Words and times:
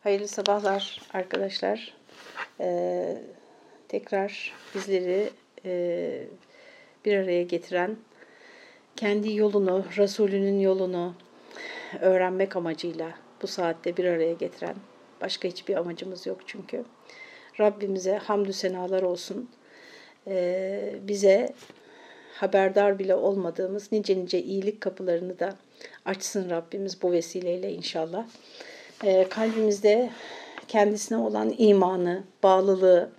Hayırlı 0.00 0.28
sabahlar 0.28 1.00
arkadaşlar. 1.12 1.94
Ee, 2.60 3.18
tekrar 3.88 4.52
bizleri 4.74 5.30
e, 5.64 6.24
bir 7.04 7.16
araya 7.16 7.42
getiren, 7.42 7.96
kendi 8.96 9.34
yolunu, 9.34 9.84
Resulünün 9.96 10.60
yolunu 10.60 11.14
öğrenmek 12.00 12.56
amacıyla 12.56 13.10
bu 13.42 13.46
saatte 13.46 13.96
bir 13.96 14.04
araya 14.04 14.32
getiren, 14.32 14.74
başka 15.20 15.48
hiçbir 15.48 15.74
amacımız 15.74 16.26
yok 16.26 16.40
çünkü. 16.46 16.84
Rabbimize 17.60 18.16
hamdü 18.16 18.52
senalar 18.52 19.02
olsun. 19.02 19.50
Ee, 20.26 20.94
bize 21.02 21.54
haberdar 22.34 22.98
bile 22.98 23.14
olmadığımız 23.14 23.92
nice 23.92 24.16
nice 24.16 24.42
iyilik 24.42 24.80
kapılarını 24.80 25.38
da 25.38 25.56
açsın 26.04 26.50
Rabbimiz 26.50 27.02
bu 27.02 27.12
vesileyle 27.12 27.72
inşallah 27.72 28.26
e, 29.04 29.28
kalbimizde 29.28 30.10
kendisine 30.68 31.18
olan 31.18 31.54
imanı, 31.58 32.22
bağlılığı, 32.42 33.10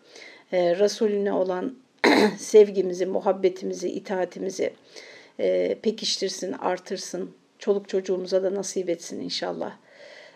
e, 0.52 0.76
Resulüne 0.76 1.34
olan 1.34 1.76
sevgimizi, 2.38 3.05
muhabbetimizi, 3.05 3.90
itaatimizi 3.90 4.73
e, 5.40 5.77
pekiştirsin, 5.81 6.52
artırsın. 6.52 7.31
Çoluk 7.59 7.90
çocuğumuza 7.90 8.44
da 8.44 8.55
nasip 8.55 8.90
etsin 8.90 9.21
inşallah. 9.21 9.77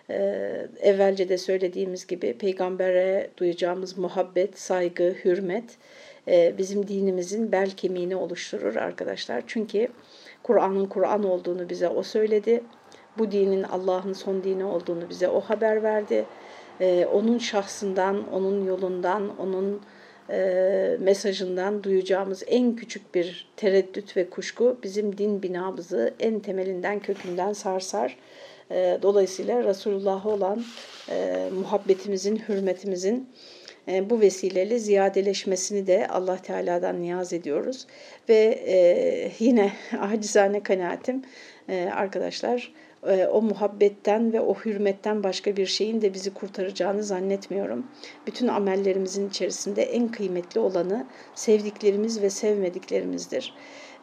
E, 0.09 0.16
evvelce 0.81 1.30
de 1.30 1.38
söylediğimiz 1.38 2.07
gibi 2.07 2.38
peygambere 2.38 3.30
duyacağımız 3.38 3.98
muhabbet, 3.98 4.59
saygı, 4.59 5.16
hürmet 5.26 5.77
e, 6.27 6.57
bizim 6.57 6.88
dinimizin 6.88 7.52
bel 7.52 7.71
kemiğini 7.71 8.16
oluşturur 8.16 8.76
arkadaşlar. 8.76 9.43
Çünkü 9.48 9.88
Kur'an'ın 10.43 10.85
Kur'an 10.85 11.23
olduğunu 11.23 11.70
bize 11.70 11.88
o 11.88 12.04
söyledi 12.04 12.63
bu 13.18 13.32
dinin 13.32 13.64
Allah'ın 13.64 14.14
son 14.14 14.44
dini 14.44 14.66
olduğunu 14.66 15.10
bize 15.10 15.30
o 15.30 15.42
haber 15.42 15.84
verdi. 15.84 16.26
Ee, 16.82 17.08
onun 17.14 17.38
şahsından, 17.38 18.34
onun 18.34 18.66
yolundan, 18.66 19.40
onun 19.40 19.82
e, 20.30 20.98
mesajından 20.99 21.84
duyacağımız 21.84 22.44
en 22.48 22.76
küçük 22.76 23.16
bir 23.16 23.48
tereddüt 23.57 24.18
ve 24.18 24.30
kuşku 24.30 24.77
bizim 24.84 25.18
din 25.18 25.44
binamızı 25.44 26.13
en 26.20 26.40
temelinden, 26.40 26.99
kökünden 26.99 27.54
sarsar. 27.54 28.18
E, 28.72 28.99
dolayısıyla 29.02 29.63
Resulullah'a 29.63 30.29
olan 30.29 30.63
e, 31.10 31.50
muhabbetimizin, 31.60 32.41
hürmetimizin 32.48 33.29
e, 33.88 34.10
bu 34.10 34.22
vesileyle 34.22 34.79
ziyadeleşmesini 34.79 35.88
de 35.88 36.07
Allah 36.07 36.38
Teala'dan 36.38 37.02
niyaz 37.02 37.34
ediyoruz. 37.34 37.88
Ve 38.29 38.63
e, 38.68 39.32
yine 39.40 39.74
acizane 40.00 40.63
kanaatim 40.63 41.22
e, 41.70 41.90
arkadaşlar 41.96 42.74
e, 42.82 42.85
o 43.31 43.41
muhabbetten 43.41 44.34
ve 44.34 44.41
o 44.41 44.55
hürmetten 44.55 45.23
başka 45.23 45.57
bir 45.57 45.65
şeyin 45.65 46.01
de 46.01 46.13
bizi 46.13 46.34
kurtaracağını 46.34 47.03
zannetmiyorum. 47.03 47.87
Bütün 48.27 48.48
amellerimizin 48.48 49.29
içerisinde 49.29 49.84
en 49.84 50.07
kıymetli 50.11 50.59
olanı 50.59 51.05
sevdiklerimiz 51.35 52.21
ve 52.21 52.29
sevmediklerimizdir. 52.29 53.53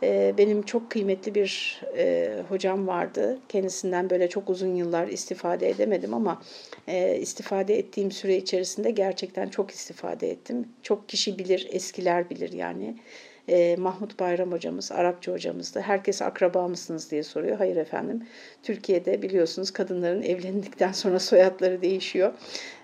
E, 0.03 0.35
benim 0.39 0.63
çok 0.63 0.91
kıymetli 0.91 1.35
bir 1.35 1.81
e, 1.97 2.31
hocam 2.49 2.87
vardı. 2.87 3.39
Kendisinden 3.49 4.11
böyle 4.11 4.29
çok 4.29 4.51
uzun 4.51 4.75
yıllar 4.75 5.09
istifade 5.09 5.69
edemedim 5.69 6.15
ama 6.15 6.43
istifade 7.21 7.79
ettiğim 7.79 8.11
süre 8.11 8.37
içerisinde 8.37 8.91
gerçekten 8.91 9.49
çok 9.49 9.71
istifade 9.71 10.31
ettim. 10.31 10.69
Çok 10.83 11.09
kişi 11.09 11.39
bilir, 11.39 11.69
eskiler 11.71 12.31
bilir 12.31 12.53
yani 12.53 12.97
e, 13.49 13.77
Mahmut 13.77 14.21
Bayram 14.21 14.53
hocamız, 14.53 14.93
Arapça 14.93 15.33
hocamız 15.33 15.75
da 15.75 15.81
herkes 15.81 16.23
akraba 16.23 16.69
mısınız 16.69 17.11
diye 17.11 17.23
soruyor. 17.23 17.57
Hayır 17.57 17.77
efendim. 17.77 18.27
Türkiye'de 18.63 19.23
biliyorsunuz 19.23 19.71
kadınların 19.71 20.23
evlendikten 20.23 20.93
sonra 20.93 21.19
soyadları 21.19 21.83
değişiyor. 21.83 22.33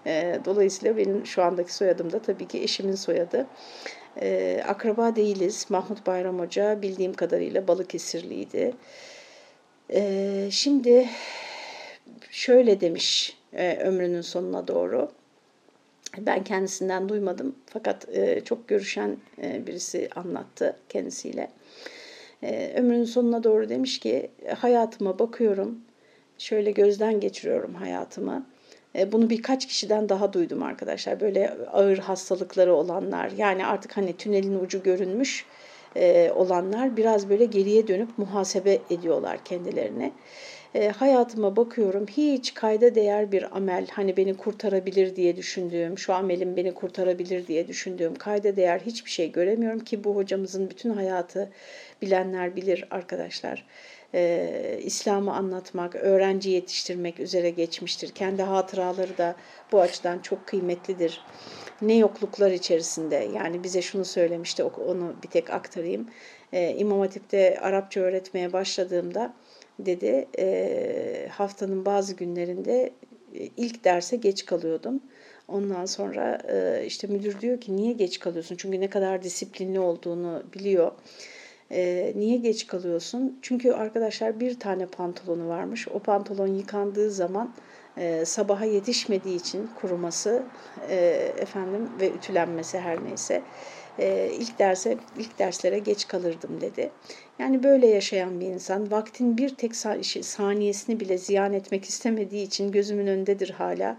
E, 0.06 0.40
dolayısıyla 0.44 0.96
benim 0.96 1.26
şu 1.26 1.42
andaki 1.42 1.74
soyadım 1.74 2.12
da 2.12 2.22
tabii 2.22 2.48
ki 2.48 2.62
eşimin 2.62 2.94
soyadı. 2.94 3.46
E, 4.20 4.60
akraba 4.66 5.16
değiliz. 5.16 5.66
Mahmut 5.68 6.06
Bayram 6.06 6.38
Hoca 6.38 6.82
bildiğim 6.82 7.12
kadarıyla 7.12 7.68
Balıkesirliydi. 7.68 8.74
E, 9.90 10.48
şimdi 10.50 11.08
şöyle 12.30 12.80
demiş 12.80 13.38
e, 13.52 13.76
ömrünün 13.76 14.20
sonuna 14.20 14.68
doğru. 14.68 15.10
Ben 16.18 16.44
kendisinden 16.44 17.08
duymadım 17.08 17.54
fakat 17.66 18.08
e, 18.08 18.40
çok 18.40 18.68
görüşen 18.68 19.16
e, 19.42 19.66
birisi 19.66 20.08
anlattı 20.16 20.76
kendisiyle. 20.88 21.50
E, 22.42 22.72
ömrünün 22.76 23.04
sonuna 23.04 23.44
doğru 23.44 23.68
demiş 23.68 24.00
ki 24.00 24.30
hayatıma 24.56 25.18
bakıyorum, 25.18 25.78
şöyle 26.38 26.70
gözden 26.70 27.20
geçiriyorum 27.20 27.74
hayatımı. 27.74 28.46
E, 28.96 29.12
bunu 29.12 29.30
birkaç 29.30 29.66
kişiden 29.66 30.08
daha 30.08 30.32
duydum 30.32 30.62
arkadaşlar. 30.62 31.20
Böyle 31.20 31.50
ağır 31.72 31.98
hastalıkları 31.98 32.74
olanlar 32.74 33.30
yani 33.36 33.66
artık 33.66 33.96
hani 33.96 34.16
tünelin 34.16 34.58
ucu 34.58 34.82
görünmüş 34.82 35.44
e, 35.96 36.32
olanlar 36.34 36.96
biraz 36.96 37.28
böyle 37.28 37.44
geriye 37.44 37.88
dönüp 37.88 38.18
muhasebe 38.18 38.78
ediyorlar 38.90 39.44
kendilerini 39.44 40.12
e, 40.74 40.88
hayatıma 40.88 41.56
bakıyorum 41.56 42.06
hiç 42.06 42.54
kayda 42.54 42.94
değer 42.94 43.32
bir 43.32 43.56
amel 43.56 43.86
hani 43.92 44.16
beni 44.16 44.36
kurtarabilir 44.36 45.16
diye 45.16 45.36
düşündüğüm 45.36 45.98
şu 45.98 46.14
amelim 46.14 46.56
beni 46.56 46.74
kurtarabilir 46.74 47.46
diye 47.46 47.68
düşündüğüm 47.68 48.14
kayda 48.14 48.56
değer 48.56 48.80
hiçbir 48.86 49.10
şey 49.10 49.32
göremiyorum 49.32 49.80
ki 49.80 50.04
bu 50.04 50.16
hocamızın 50.16 50.70
bütün 50.70 50.90
hayatı 50.90 51.50
bilenler 52.02 52.56
bilir 52.56 52.84
arkadaşlar. 52.90 53.64
Ee, 54.14 54.80
İslam'ı 54.82 55.34
anlatmak, 55.34 55.94
öğrenci 55.94 56.50
yetiştirmek 56.50 57.20
üzere 57.20 57.50
geçmiştir. 57.50 58.10
Kendi 58.10 58.42
hatıraları 58.42 59.18
da 59.18 59.36
bu 59.72 59.80
açıdan 59.80 60.18
çok 60.18 60.46
kıymetlidir. 60.46 61.20
Ne 61.82 61.96
yokluklar 61.96 62.50
içerisinde 62.50 63.28
yani 63.34 63.64
bize 63.64 63.82
şunu 63.82 64.04
söylemişti 64.04 64.64
onu 64.64 65.14
bir 65.22 65.28
tek 65.28 65.50
aktarayım. 65.50 66.08
Ee, 66.52 66.74
İmam 66.78 67.00
Hatip'te 67.00 67.60
Arapça 67.60 68.00
öğretmeye 68.00 68.52
başladığımda 68.52 69.34
dedi 69.78 70.28
e, 70.38 71.28
haftanın 71.30 71.84
bazı 71.84 72.14
günlerinde 72.14 72.92
e, 73.34 73.48
ilk 73.56 73.84
derse 73.84 74.16
geç 74.16 74.46
kalıyordum. 74.46 75.00
Ondan 75.48 75.86
sonra 75.86 76.38
e, 76.48 76.86
işte 76.86 77.06
müdür 77.06 77.40
diyor 77.40 77.60
ki 77.60 77.76
niye 77.76 77.92
geç 77.92 78.18
kalıyorsun? 78.18 78.56
Çünkü 78.56 78.80
ne 78.80 78.90
kadar 78.90 79.22
disiplinli 79.22 79.80
olduğunu 79.80 80.42
biliyor. 80.54 80.92
E, 81.70 82.12
niye 82.16 82.36
geç 82.36 82.66
kalıyorsun? 82.66 83.38
Çünkü 83.42 83.72
arkadaşlar 83.72 84.40
bir 84.40 84.60
tane 84.60 84.86
pantolonu 84.86 85.48
varmış. 85.48 85.88
O 85.88 85.98
pantolon 85.98 86.46
yıkandığı 86.46 87.10
zaman 87.10 87.54
e, 87.96 88.24
sabaha 88.24 88.64
yetişmediği 88.64 89.36
için 89.36 89.70
kuruması 89.80 90.42
e, 90.90 90.96
efendim 91.36 91.88
ve 92.00 92.10
ütülenmesi 92.10 92.78
her 92.78 93.04
neyse 93.04 93.42
e, 93.98 94.30
ilk 94.38 94.58
derse 94.58 94.96
ilk 95.18 95.38
derslere 95.38 95.78
geç 95.78 96.08
kalırdım 96.08 96.60
dedi. 96.60 96.90
Yani 97.38 97.62
böyle 97.62 97.86
yaşayan 97.86 98.40
bir 98.40 98.46
insan 98.46 98.90
vaktin 98.90 99.38
bir 99.38 99.54
tek 99.54 99.76
saniyesini 100.22 101.00
bile 101.00 101.18
ziyan 101.18 101.52
etmek 101.52 101.84
istemediği 101.84 102.46
için 102.46 102.72
gözümün 102.72 103.06
önündedir 103.06 103.50
hala. 103.50 103.96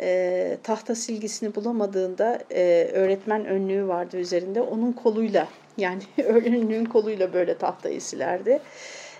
E, 0.00 0.58
tahta 0.62 0.94
silgisini 0.94 1.54
bulamadığında 1.54 2.38
e, 2.50 2.90
öğretmen 2.92 3.44
önlüğü 3.46 3.88
vardı 3.88 4.16
üzerinde. 4.16 4.62
Onun 4.62 4.92
koluyla 4.92 5.48
yani 5.76 6.02
önlüğün 6.24 6.84
koluyla 6.84 7.32
böyle 7.32 7.58
tahtayı 7.58 8.00
silerdi. 8.00 8.60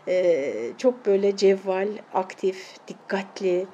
E, 0.09 0.53
çok 0.79 1.07
böyle 1.07 1.37
cevval, 1.37 1.89
aktif, 2.15 2.75
dikkatli, 2.89 3.67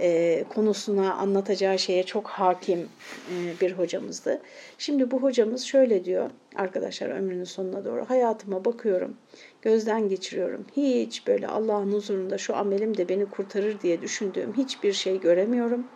e, 0.00 0.44
konusuna 0.54 1.14
anlatacağı 1.14 1.78
şeye 1.78 2.02
çok 2.02 2.28
hakim 2.28 2.78
e, 2.80 3.60
bir 3.60 3.72
hocamızdı. 3.72 4.40
Şimdi 4.78 5.10
bu 5.10 5.22
hocamız 5.22 5.62
şöyle 5.62 6.04
diyor 6.04 6.30
arkadaşlar 6.56 7.08
ömrünün 7.08 7.44
sonuna 7.44 7.84
doğru 7.84 8.04
hayatıma 8.04 8.64
bakıyorum, 8.64 9.16
gözden 9.62 10.08
geçiriyorum. 10.08 10.66
Hiç 10.76 11.26
böyle 11.26 11.48
Allah'ın 11.48 11.92
huzurunda 11.92 12.38
şu 12.38 12.56
amelim 12.56 12.96
de 12.96 13.08
beni 13.08 13.26
kurtarır 13.26 13.80
diye 13.80 14.02
düşündüğüm 14.02 14.52
hiçbir 14.56 14.92
şey 14.92 15.20
göremiyorum. 15.20 15.86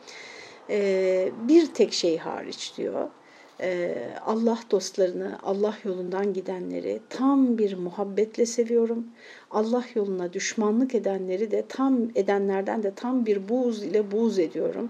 E, 0.70 1.32
bir 1.48 1.74
tek 1.74 1.92
şey 1.92 2.18
hariç 2.18 2.72
diyor. 2.76 3.08
Allah 4.26 4.58
dostlarını, 4.70 5.38
Allah 5.42 5.74
yolundan 5.84 6.32
gidenleri 6.32 7.00
tam 7.10 7.58
bir 7.58 7.76
muhabbetle 7.76 8.46
seviyorum. 8.46 9.06
Allah 9.50 9.84
yoluna 9.94 10.32
düşmanlık 10.32 10.94
edenleri 10.94 11.50
de 11.50 11.64
tam 11.68 12.08
edenlerden 12.14 12.82
de 12.82 12.94
tam 12.94 13.26
bir 13.26 13.48
buğz 13.48 13.84
ile 13.84 14.10
buğz 14.10 14.38
ediyorum. 14.38 14.88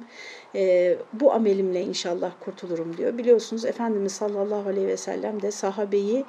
E, 0.55 0.96
bu 1.12 1.32
amelimle 1.32 1.82
inşallah 1.82 2.32
kurtulurum 2.40 2.96
diyor. 2.96 3.19
Biliyorsunuz 3.19 3.64
Efendimiz 3.64 4.12
sallallahu 4.12 4.69
aleyhi 4.69 4.88
ve 4.88 4.96
sellem 4.96 5.43
de 5.43 5.50
sahabeyi 5.50 6.25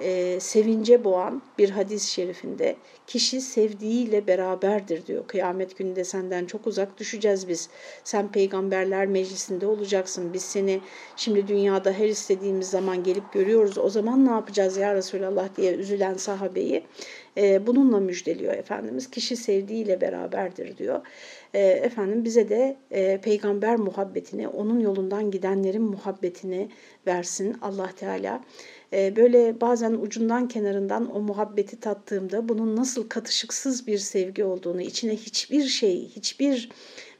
e, 0.00 0.40
sevince 0.40 1.04
boğan 1.04 1.42
bir 1.58 1.70
hadis-i 1.70 2.12
şerifinde 2.12 2.76
kişi 3.06 3.40
sevdiğiyle 3.40 4.26
beraberdir 4.26 5.06
diyor. 5.06 5.26
Kıyamet 5.26 5.78
gününde 5.78 6.04
senden 6.04 6.46
çok 6.46 6.66
uzak 6.66 6.98
düşeceğiz 6.98 7.48
biz. 7.48 7.68
Sen 8.04 8.32
peygamberler 8.32 9.06
meclisinde 9.06 9.66
olacaksın. 9.66 10.32
Biz 10.32 10.42
seni 10.42 10.80
şimdi 11.16 11.48
dünyada 11.48 11.92
her 11.92 12.08
istediğimiz 12.08 12.70
zaman 12.70 13.02
gelip 13.02 13.32
görüyoruz. 13.32 13.78
O 13.78 13.90
zaman 13.90 14.26
ne 14.26 14.30
yapacağız 14.30 14.76
ya 14.76 14.94
Resulallah 14.94 15.56
diye 15.56 15.74
üzülen 15.74 16.14
sahabeyi 16.14 16.84
e, 17.36 17.66
bununla 17.66 18.00
müjdeliyor 18.00 18.54
Efendimiz. 18.54 19.10
Kişi 19.10 19.36
sevdiğiyle 19.36 20.00
beraberdir 20.00 20.78
diyor. 20.78 21.00
E, 21.54 21.60
efendim 21.60 22.24
bize 22.24 22.48
de 22.48 22.76
e, 22.90 23.20
peygamber 23.20 23.76
muhabbetini, 23.76 24.48
onun 24.48 24.80
yolundan 24.80 25.30
gidenlerin 25.30 25.82
muhabbetini 25.82 26.68
versin 27.06 27.56
Allah 27.62 27.90
Teala. 27.96 28.44
E, 28.92 29.16
böyle 29.16 29.60
bazen 29.60 29.92
ucundan 29.92 30.48
kenarından 30.48 31.16
o 31.16 31.20
muhabbeti 31.20 31.80
tattığımda 31.80 32.48
bunun 32.48 32.76
nasıl 32.76 33.08
katışıksız 33.08 33.86
bir 33.86 33.98
sevgi 33.98 34.44
olduğunu, 34.44 34.80
içine 34.80 35.16
hiçbir 35.16 35.64
şey, 35.64 36.08
hiçbir 36.08 36.68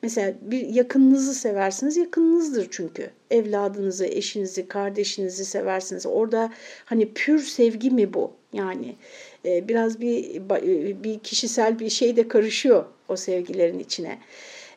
Mesela 0.02 0.34
bir 0.42 0.66
yakınınızı 0.66 1.34
seversiniz, 1.34 1.96
yakınınızdır 1.96 2.68
çünkü. 2.70 3.10
Evladınızı, 3.30 4.06
eşinizi, 4.06 4.68
kardeşinizi 4.68 5.44
seversiniz. 5.44 6.06
Orada 6.06 6.52
hani 6.84 7.12
pür 7.12 7.38
sevgi 7.38 7.90
mi 7.90 8.14
bu? 8.14 8.32
Yani 8.52 8.96
e, 9.44 9.68
biraz 9.68 10.00
bir 10.00 10.42
bir 11.04 11.18
kişisel 11.18 11.78
bir 11.78 11.90
şey 11.90 12.16
de 12.16 12.28
karışıyor 12.28 12.84
o 13.08 13.16
sevgilerin 13.16 13.78
içine. 13.78 14.18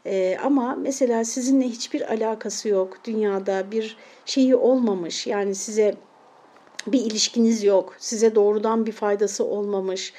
E, 0.05 0.37
ama 0.43 0.75
mesela 0.75 1.25
sizinle 1.25 1.65
hiçbir 1.65 2.13
alakası 2.13 2.69
yok. 2.69 2.97
Dünyada 3.05 3.71
bir 3.71 3.97
şeyi 4.25 4.55
olmamış. 4.55 5.27
Yani 5.27 5.55
size 5.55 5.95
bir 6.87 6.99
ilişkiniz 6.99 7.63
yok. 7.63 7.95
Size 7.97 8.35
doğrudan 8.35 8.85
bir 8.85 8.91
faydası 8.91 9.45
olmamış 9.45 10.13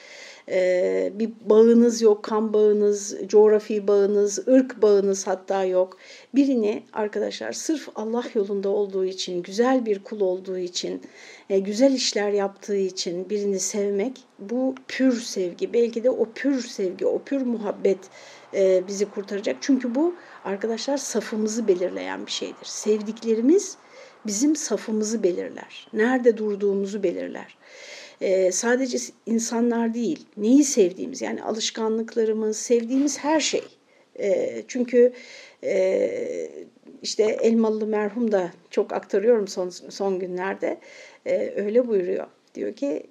ee, 0.48 1.12
bir 1.14 1.30
bağınız 1.44 2.02
yok, 2.02 2.22
kan 2.22 2.52
bağınız, 2.52 3.16
coğrafi 3.26 3.88
bağınız, 3.88 4.48
ırk 4.48 4.82
bağınız 4.82 5.26
hatta 5.26 5.64
yok. 5.64 5.98
Birini 6.34 6.82
arkadaşlar 6.92 7.52
sırf 7.52 7.88
Allah 7.94 8.24
yolunda 8.34 8.68
olduğu 8.68 9.04
için, 9.04 9.42
güzel 9.42 9.86
bir 9.86 9.98
kul 9.98 10.20
olduğu 10.20 10.58
için, 10.58 11.02
e, 11.50 11.58
güzel 11.58 11.92
işler 11.92 12.30
yaptığı 12.30 12.76
için 12.76 13.30
birini 13.30 13.60
sevmek 13.60 14.20
bu 14.38 14.74
pür 14.88 15.20
sevgi. 15.20 15.72
Belki 15.72 16.04
de 16.04 16.10
o 16.10 16.28
pür 16.34 16.62
sevgi, 16.62 17.06
o 17.06 17.22
pür 17.22 17.42
muhabbet 17.42 17.98
e, 18.54 18.82
bizi 18.88 19.10
kurtaracak. 19.10 19.56
Çünkü 19.60 19.94
bu 19.94 20.14
arkadaşlar 20.44 20.96
safımızı 20.96 21.68
belirleyen 21.68 22.26
bir 22.26 22.30
şeydir. 22.32 22.64
Sevdiklerimiz 22.64 23.76
bizim 24.26 24.56
safımızı 24.56 25.22
belirler. 25.22 25.88
Nerede 25.92 26.36
durduğumuzu 26.36 27.02
belirler 27.02 27.56
e, 28.22 28.52
sadece 28.52 28.98
insanlar 29.26 29.94
değil, 29.94 30.26
neyi 30.36 30.64
sevdiğimiz 30.64 31.22
yani 31.22 31.42
alışkanlıklarımız, 31.42 32.56
sevdiğimiz 32.56 33.18
her 33.18 33.40
şey. 33.40 33.62
E, 34.18 34.62
çünkü 34.68 35.12
e, 35.64 36.48
işte 37.02 37.22
Elmalı 37.22 37.86
merhum 37.86 38.32
da 38.32 38.52
çok 38.70 38.92
aktarıyorum 38.92 39.48
son, 39.48 39.68
son 39.68 40.18
günlerde 40.18 40.78
e, 41.26 41.52
öyle 41.56 41.88
buyuruyor. 41.88 42.26
Diyor 42.54 42.72
ki 42.72 43.02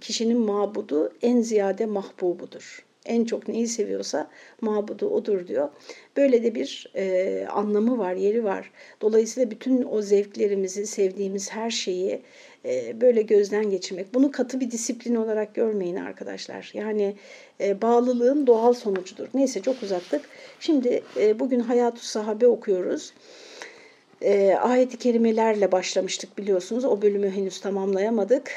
kişinin 0.00 0.38
mabudu 0.38 1.12
en 1.22 1.40
ziyade 1.40 1.86
mahbubudur. 1.86 2.84
En 3.06 3.24
çok 3.24 3.48
neyi 3.48 3.68
seviyorsa 3.68 4.30
mabudu 4.60 5.08
odur 5.08 5.46
diyor. 5.46 5.68
Böyle 6.16 6.42
de 6.44 6.54
bir 6.54 6.92
e, 6.94 7.46
anlamı 7.50 7.98
var, 7.98 8.14
yeri 8.14 8.44
var. 8.44 8.70
Dolayısıyla 9.00 9.50
bütün 9.50 9.86
o 9.90 10.02
zevklerimizi, 10.02 10.86
sevdiğimiz 10.86 11.50
her 11.50 11.70
şeyi 11.70 12.22
e, 12.64 13.00
böyle 13.00 13.22
gözden 13.22 13.70
geçirmek. 13.70 14.14
Bunu 14.14 14.32
katı 14.32 14.60
bir 14.60 14.70
disiplin 14.70 15.14
olarak 15.14 15.54
görmeyin 15.54 15.96
arkadaşlar. 15.96 16.70
Yani 16.74 17.16
e, 17.60 17.82
bağlılığın 17.82 18.46
doğal 18.46 18.72
sonucudur. 18.72 19.28
Neyse 19.34 19.62
çok 19.62 19.82
uzattık. 19.82 20.22
Şimdi 20.60 21.02
e, 21.16 21.38
bugün 21.38 21.60
Hayat-ı 21.60 22.08
Sahabe 22.08 22.46
okuyoruz. 22.46 23.12
Ayet-i 24.60 24.96
kerimelerle 24.96 25.72
başlamıştık 25.72 26.38
biliyorsunuz. 26.38 26.84
O 26.84 27.02
bölümü 27.02 27.30
henüz 27.30 27.60
tamamlayamadık. 27.60 28.50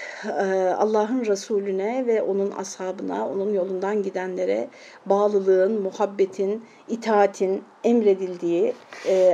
Allah'ın 0.78 1.26
Resulüne 1.26 2.08
ve 2.08 2.22
onun 2.22 2.52
ashabına, 2.52 3.30
onun 3.30 3.54
yolundan 3.54 4.04
gidenlere 4.04 4.68
bağlılığın, 5.06 5.82
muhabbetin, 5.82 6.66
itaatin 6.88 7.64
emredildiği 7.84 8.74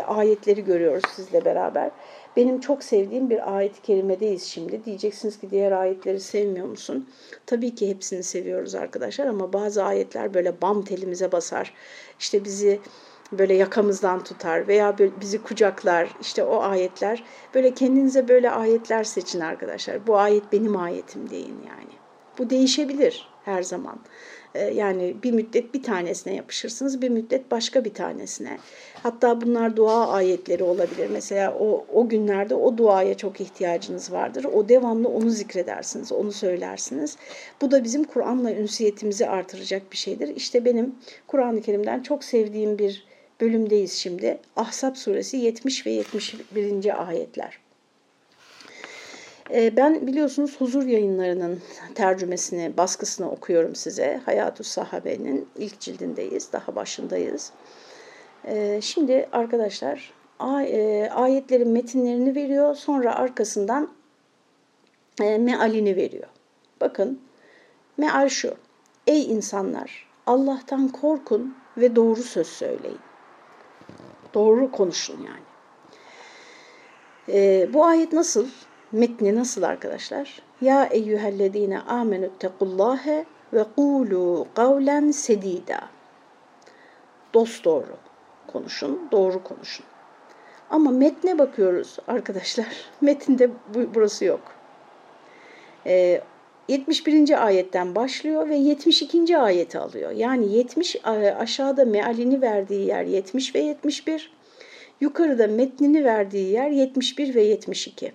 ayetleri 0.07 0.63
görüyoruz 0.63 1.03
sizle 1.15 1.45
beraber. 1.45 1.91
Benim 2.37 2.59
çok 2.59 2.83
sevdiğim 2.83 3.29
bir 3.29 3.57
ayet-i 3.57 3.81
kerimedeyiz 3.81 4.43
şimdi. 4.43 4.85
Diyeceksiniz 4.85 5.39
ki 5.39 5.51
diğer 5.51 5.71
ayetleri 5.71 6.19
sevmiyor 6.19 6.67
musun? 6.67 7.09
Tabii 7.45 7.75
ki 7.75 7.89
hepsini 7.89 8.23
seviyoruz 8.23 8.75
arkadaşlar 8.75 9.25
ama 9.25 9.53
bazı 9.53 9.83
ayetler 9.83 10.33
böyle 10.33 10.61
bam 10.61 10.81
telimize 10.81 11.31
basar. 11.31 11.73
İşte 12.19 12.43
bizi 12.45 12.79
böyle 13.31 13.53
yakamızdan 13.53 14.23
tutar 14.23 14.67
veya 14.67 14.95
bizi 15.21 15.43
kucaklar. 15.43 16.09
İşte 16.21 16.43
o 16.43 16.61
ayetler. 16.61 17.23
Böyle 17.53 17.73
kendinize 17.73 18.27
böyle 18.27 18.51
ayetler 18.51 19.03
seçin 19.03 19.39
arkadaşlar. 19.39 20.07
Bu 20.07 20.17
ayet 20.17 20.51
benim 20.51 20.77
ayetim 20.77 21.29
deyin 21.29 21.57
yani. 21.67 21.93
Bu 22.37 22.49
değişebilir 22.49 23.27
her 23.47 23.63
zaman. 23.63 23.99
Ee, 24.55 24.59
yani 24.59 25.15
bir 25.23 25.31
müddet 25.31 25.73
bir 25.73 25.83
tanesine 25.83 26.35
yapışırsınız, 26.35 27.01
bir 27.01 27.09
müddet 27.09 27.51
başka 27.51 27.85
bir 27.85 27.93
tanesine. 27.93 28.57
Hatta 29.03 29.41
bunlar 29.41 29.75
dua 29.75 30.07
ayetleri 30.07 30.63
olabilir. 30.63 31.09
Mesela 31.11 31.55
o, 31.59 31.85
o 31.93 32.09
günlerde 32.09 32.55
o 32.55 32.77
duaya 32.77 33.17
çok 33.17 33.41
ihtiyacınız 33.41 34.11
vardır. 34.11 34.43
O 34.43 34.69
devamlı 34.69 35.09
onu 35.09 35.29
zikredersiniz, 35.29 36.11
onu 36.11 36.31
söylersiniz. 36.31 37.17
Bu 37.61 37.71
da 37.71 37.83
bizim 37.83 38.03
Kur'an'la 38.03 38.51
ünsiyetimizi 38.51 39.27
artıracak 39.27 39.91
bir 39.91 39.97
şeydir. 39.97 40.35
İşte 40.35 40.65
benim 40.65 40.95
Kur'an-ı 41.27 41.61
Kerim'den 41.61 42.01
çok 42.01 42.23
sevdiğim 42.23 42.79
bir 42.79 43.07
bölümdeyiz 43.41 43.93
şimdi. 43.93 44.37
Ahzab 44.55 44.95
suresi 44.95 45.37
70 45.37 45.85
ve 45.85 45.91
71. 45.91 47.07
ayetler. 47.07 47.66
Ee, 49.53 49.77
ben 49.77 50.07
biliyorsunuz 50.07 50.61
huzur 50.61 50.83
yayınlarının 50.83 51.61
tercümesini, 51.95 52.77
baskısını 52.77 53.31
okuyorum 53.31 53.75
size. 53.75 54.21
Hayatu 54.25 54.63
Sahabe'nin 54.63 55.47
ilk 55.57 55.79
cildindeyiz, 55.79 56.53
daha 56.53 56.75
başındayız. 56.75 57.51
Ee, 58.45 58.79
şimdi 58.81 59.29
arkadaşlar 59.31 60.13
e, 60.41 61.09
ayetlerin 61.13 61.69
metinlerini 61.69 62.35
veriyor, 62.35 62.75
sonra 62.75 63.15
arkasından 63.15 63.89
e, 65.21 65.37
mealini 65.37 65.95
veriyor. 65.95 66.27
Bakın, 66.81 67.21
meal 67.97 68.29
şu, 68.29 68.53
ey 69.07 69.31
insanlar 69.31 70.07
Allah'tan 70.25 70.87
korkun 70.87 71.57
ve 71.77 71.95
doğru 71.95 72.23
söz 72.23 72.47
söyleyin. 72.47 72.99
Doğru 74.33 74.71
konuşun 74.71 75.17
yani. 75.17 75.47
Ee, 77.29 77.69
bu 77.73 77.85
ayet 77.85 78.13
nasıl? 78.13 78.47
Metni 78.91 79.35
nasıl 79.35 79.63
arkadaşlar? 79.63 80.41
Ya 80.61 80.85
eyyühellezine 80.85 81.79
amenüttekullâhe 81.79 83.25
ve 83.53 83.65
kûlû 83.77 84.45
kavlen 84.55 85.11
sedîdâ. 85.11 85.79
Dost 87.33 87.65
doğru 87.65 87.97
konuşun, 88.47 89.07
doğru 89.11 89.43
konuşun. 89.43 89.85
Ama 90.69 90.91
metne 90.91 91.39
bakıyoruz 91.39 91.97
arkadaşlar. 92.07 92.65
Metinde 93.01 93.49
bu, 93.49 93.95
burası 93.95 94.25
yok. 94.25 94.41
Ee, 95.85 96.21
71. 96.67 97.45
ayetten 97.45 97.95
başlıyor 97.95 98.49
ve 98.49 98.55
72. 98.55 99.37
ayeti 99.37 99.79
alıyor. 99.79 100.11
Yani 100.11 100.53
70 100.53 100.95
aşağıda 101.39 101.85
mealini 101.85 102.41
verdiği 102.41 102.87
yer 102.87 103.03
70 103.03 103.55
ve 103.55 103.59
71. 103.59 104.31
Yukarıda 105.01 105.47
metnini 105.47 106.03
verdiği 106.03 106.51
yer 106.51 106.69
71 106.69 107.35
ve 107.35 107.43
72. 107.43 108.11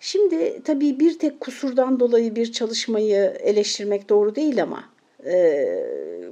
Şimdi 0.00 0.62
tabii 0.62 1.00
bir 1.00 1.18
tek 1.18 1.40
kusurdan 1.40 2.00
dolayı 2.00 2.36
bir 2.36 2.52
çalışmayı 2.52 3.36
eleştirmek 3.40 4.08
doğru 4.08 4.34
değil 4.34 4.62
ama 4.62 4.84
e, 5.24 5.66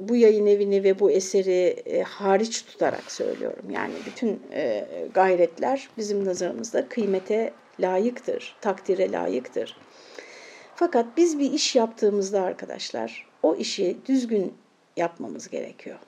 bu 0.00 0.16
yayın 0.16 0.46
evini 0.46 0.84
ve 0.84 1.00
bu 1.00 1.10
eseri 1.10 1.66
e, 1.86 2.02
hariç 2.02 2.64
tutarak 2.64 3.12
söylüyorum. 3.12 3.64
Yani 3.70 3.94
bütün 4.06 4.40
e, 4.52 4.86
gayretler 5.14 5.88
bizim 5.98 6.24
nazarımızda 6.24 6.88
kıymete 6.88 7.52
layıktır, 7.80 8.56
takdire 8.60 9.12
layıktır. 9.12 9.76
Fakat 10.74 11.06
biz 11.16 11.38
bir 11.38 11.52
iş 11.52 11.76
yaptığımızda 11.76 12.42
arkadaşlar 12.42 13.26
o 13.42 13.54
işi 13.54 13.96
düzgün 14.06 14.54
yapmamız 14.96 15.48
gerekiyor. 15.48 15.98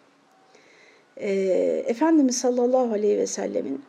E, 1.16 1.30
Efendimiz 1.86 2.38
sallallahu 2.38 2.92
aleyhi 2.92 3.18
ve 3.18 3.26
sellemin 3.26 3.84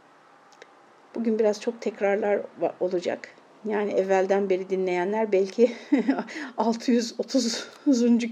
bugün 1.16 1.40
biraz 1.40 1.62
çok 1.62 1.82
tekrarlar 1.82 2.42
olacak 2.80 3.30
yani 3.66 3.92
evvelden 3.94 4.50
beri 4.50 4.70
dinleyenler 4.70 5.32
belki 5.32 5.72
630. 6.58 7.68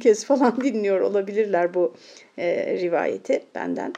kez 0.02 0.26
falan 0.26 0.62
dinliyor 0.62 1.02
olabilirler 1.02 1.74
bu 1.74 1.94
e, 2.38 2.78
rivayeti 2.80 3.44
benden. 3.56 3.94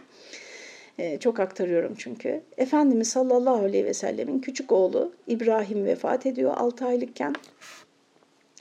E, 0.99 1.19
çok 1.19 1.39
aktarıyorum 1.39 1.95
çünkü. 1.97 2.41
Efendimiz 2.57 3.09
sallallahu 3.09 3.63
aleyhi 3.63 3.85
ve 3.85 3.93
sellemin 3.93 4.39
küçük 4.39 4.71
oğlu 4.71 5.13
İbrahim 5.27 5.85
vefat 5.85 6.25
ediyor 6.25 6.53
6 6.57 6.85
aylıkken. 6.85 7.35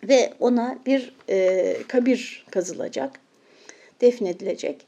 Ve 0.08 0.32
ona 0.40 0.78
bir 0.86 1.14
e, 1.28 1.76
kabir 1.88 2.46
kazılacak, 2.50 3.20
defnedilecek. 4.00 4.86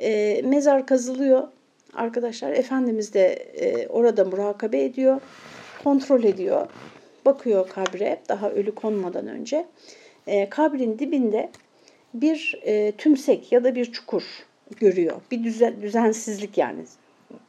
E, 0.00 0.42
mezar 0.44 0.86
kazılıyor. 0.86 1.48
Arkadaşlar 1.94 2.52
Efendimiz 2.52 3.14
de 3.14 3.26
e, 3.34 3.88
orada 3.88 4.24
murakabe 4.24 4.84
ediyor, 4.84 5.20
kontrol 5.84 6.24
ediyor 6.24 6.66
bakıyor 7.24 7.68
kabre 7.68 8.20
daha 8.28 8.50
ölü 8.50 8.74
konmadan 8.74 9.26
önce. 9.26 9.66
E, 10.26 10.48
kabrin 10.50 10.98
dibinde 10.98 11.50
bir 12.14 12.60
e, 12.62 12.92
tümsek 12.92 13.52
ya 13.52 13.64
da 13.64 13.74
bir 13.74 13.92
çukur 13.92 14.22
görüyor. 14.76 15.20
Bir 15.30 15.44
düzen, 15.44 15.82
düzensizlik 15.82 16.58
yani. 16.58 16.84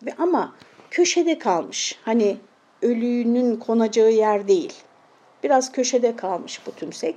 Ve 0.06 0.14
ama 0.18 0.56
köşede 0.92 1.40
kalmış. 1.40 2.00
Hani 2.04 2.38
ölünün 2.82 3.56
konacağı 3.56 4.12
yer 4.12 4.48
değil. 4.48 4.74
Biraz 5.44 5.72
köşede 5.72 6.16
kalmış 6.16 6.62
bu 6.68 6.72
tümsek. 6.72 7.16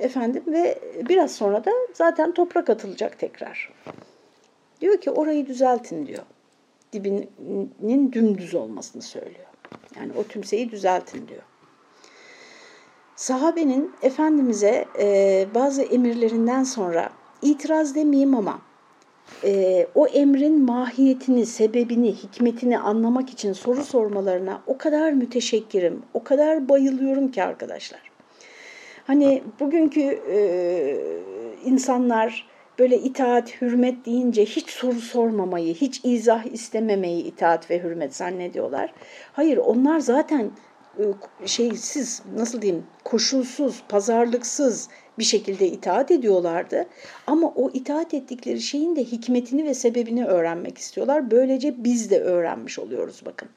Efendim 0.00 0.42
ve 0.46 0.78
biraz 1.08 1.34
sonra 1.34 1.64
da 1.64 1.70
zaten 1.94 2.34
toprak 2.34 2.70
atılacak 2.70 3.18
tekrar. 3.18 3.72
Diyor 4.80 5.00
ki 5.00 5.10
orayı 5.10 5.46
düzeltin 5.46 6.06
diyor. 6.06 6.22
Dibinin 6.92 8.12
dümdüz 8.12 8.54
olmasını 8.54 9.02
söylüyor. 9.02 9.46
Yani 9.96 10.12
o 10.16 10.24
tümseyi 10.24 10.70
düzeltin 10.70 11.28
diyor. 11.28 11.42
Sahabenin 13.16 13.92
Efendimiz'e 14.02 14.84
e, 14.98 15.46
bazı 15.54 15.82
emirlerinden 15.82 16.64
sonra 16.64 17.10
itiraz 17.42 17.94
demeyeyim 17.94 18.34
ama 18.34 18.58
e, 19.44 19.86
o 19.94 20.06
emrin 20.06 20.62
mahiyetini, 20.62 21.46
sebebini, 21.46 22.12
hikmetini 22.12 22.78
anlamak 22.78 23.30
için 23.30 23.52
soru 23.52 23.84
sormalarına 23.84 24.62
o 24.66 24.78
kadar 24.78 25.12
müteşekkirim, 25.12 26.02
o 26.14 26.24
kadar 26.24 26.68
bayılıyorum 26.68 27.30
ki 27.30 27.42
arkadaşlar. 27.42 28.00
Hani 29.06 29.42
bugünkü 29.60 30.00
e, 30.30 30.38
insanlar 31.64 32.46
böyle 32.78 32.98
itaat, 32.98 33.62
hürmet 33.62 34.06
deyince 34.06 34.44
hiç 34.44 34.70
soru 34.70 35.00
sormamayı, 35.00 35.74
hiç 35.74 36.00
izah 36.04 36.44
istememeyi 36.44 37.24
itaat 37.24 37.70
ve 37.70 37.82
hürmet 37.82 38.16
zannediyorlar. 38.16 38.92
Hayır 39.32 39.56
onlar 39.56 40.00
zaten 40.00 40.50
şeysiz 41.46 42.22
nasıl 42.36 42.62
diyeyim 42.62 42.86
koşulsuz, 43.04 43.82
pazarlıksız, 43.88 44.88
bir 45.18 45.24
şekilde 45.24 45.66
itaat 45.66 46.10
ediyorlardı. 46.10 46.86
Ama 47.26 47.52
o 47.56 47.70
itaat 47.70 48.14
ettikleri 48.14 48.60
şeyin 48.60 48.96
de 48.96 49.04
hikmetini 49.04 49.64
ve 49.64 49.74
sebebini 49.74 50.26
öğrenmek 50.26 50.78
istiyorlar. 50.78 51.30
Böylece 51.30 51.84
biz 51.84 52.10
de 52.10 52.20
öğrenmiş 52.20 52.78
oluyoruz 52.78 53.22
bakın. 53.26 53.48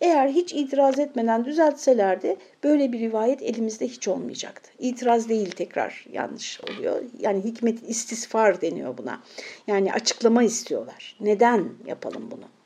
Eğer 0.00 0.28
hiç 0.28 0.52
itiraz 0.52 0.98
etmeden 0.98 1.44
düzeltselerdi 1.44 2.36
böyle 2.64 2.92
bir 2.92 2.98
rivayet 2.98 3.42
elimizde 3.42 3.88
hiç 3.88 4.08
olmayacaktı. 4.08 4.70
İtiraz 4.78 5.28
değil 5.28 5.50
tekrar 5.50 6.06
yanlış 6.12 6.60
oluyor. 6.60 7.02
Yani 7.18 7.44
hikmet 7.44 7.90
istisfar 7.90 8.60
deniyor 8.60 8.98
buna. 8.98 9.20
Yani 9.66 9.92
açıklama 9.92 10.42
istiyorlar. 10.42 11.16
Neden 11.20 11.68
yapalım 11.86 12.30
bunu? 12.30 12.61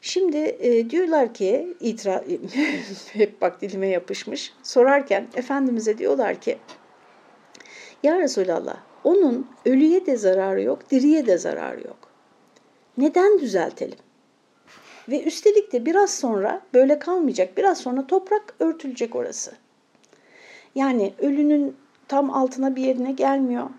Şimdi 0.00 0.36
e, 0.36 0.90
diyorlar 0.90 1.34
ki, 1.34 1.76
itira 1.80 2.24
hep 3.12 3.40
bak 3.40 3.60
dilime 3.62 3.88
yapışmış, 3.88 4.52
sorarken 4.62 5.28
Efendimiz'e 5.34 5.98
diyorlar 5.98 6.40
ki, 6.40 6.58
ya 8.02 8.18
Resulallah 8.18 8.76
onun 9.04 9.50
ölüye 9.66 10.06
de 10.06 10.16
zararı 10.16 10.62
yok, 10.62 10.90
diriye 10.90 11.26
de 11.26 11.38
zararı 11.38 11.80
yok. 11.80 11.98
Neden 12.98 13.38
düzeltelim? 13.38 13.98
Ve 15.08 15.22
üstelik 15.22 15.72
de 15.72 15.86
biraz 15.86 16.14
sonra 16.14 16.60
böyle 16.74 16.98
kalmayacak. 16.98 17.56
Biraz 17.56 17.78
sonra 17.78 18.06
toprak 18.06 18.54
örtülecek 18.60 19.16
orası. 19.16 19.52
Yani 20.74 21.14
ölünün 21.18 21.76
tam 22.08 22.30
altına 22.30 22.76
bir 22.76 22.82
yerine 22.82 23.12
gelmiyor. 23.12 23.70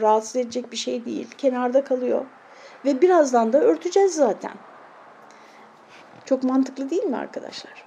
Rahatsız 0.00 0.36
edecek 0.36 0.72
bir 0.72 0.76
şey 0.76 1.04
değil. 1.04 1.26
Kenarda 1.38 1.84
kalıyor. 1.84 2.26
Ve 2.84 3.02
birazdan 3.02 3.52
da 3.52 3.60
örteceğiz 3.60 4.14
zaten. 4.14 4.52
Çok 6.30 6.42
mantıklı 6.42 6.90
değil 6.90 7.02
mi 7.02 7.16
arkadaşlar? 7.16 7.84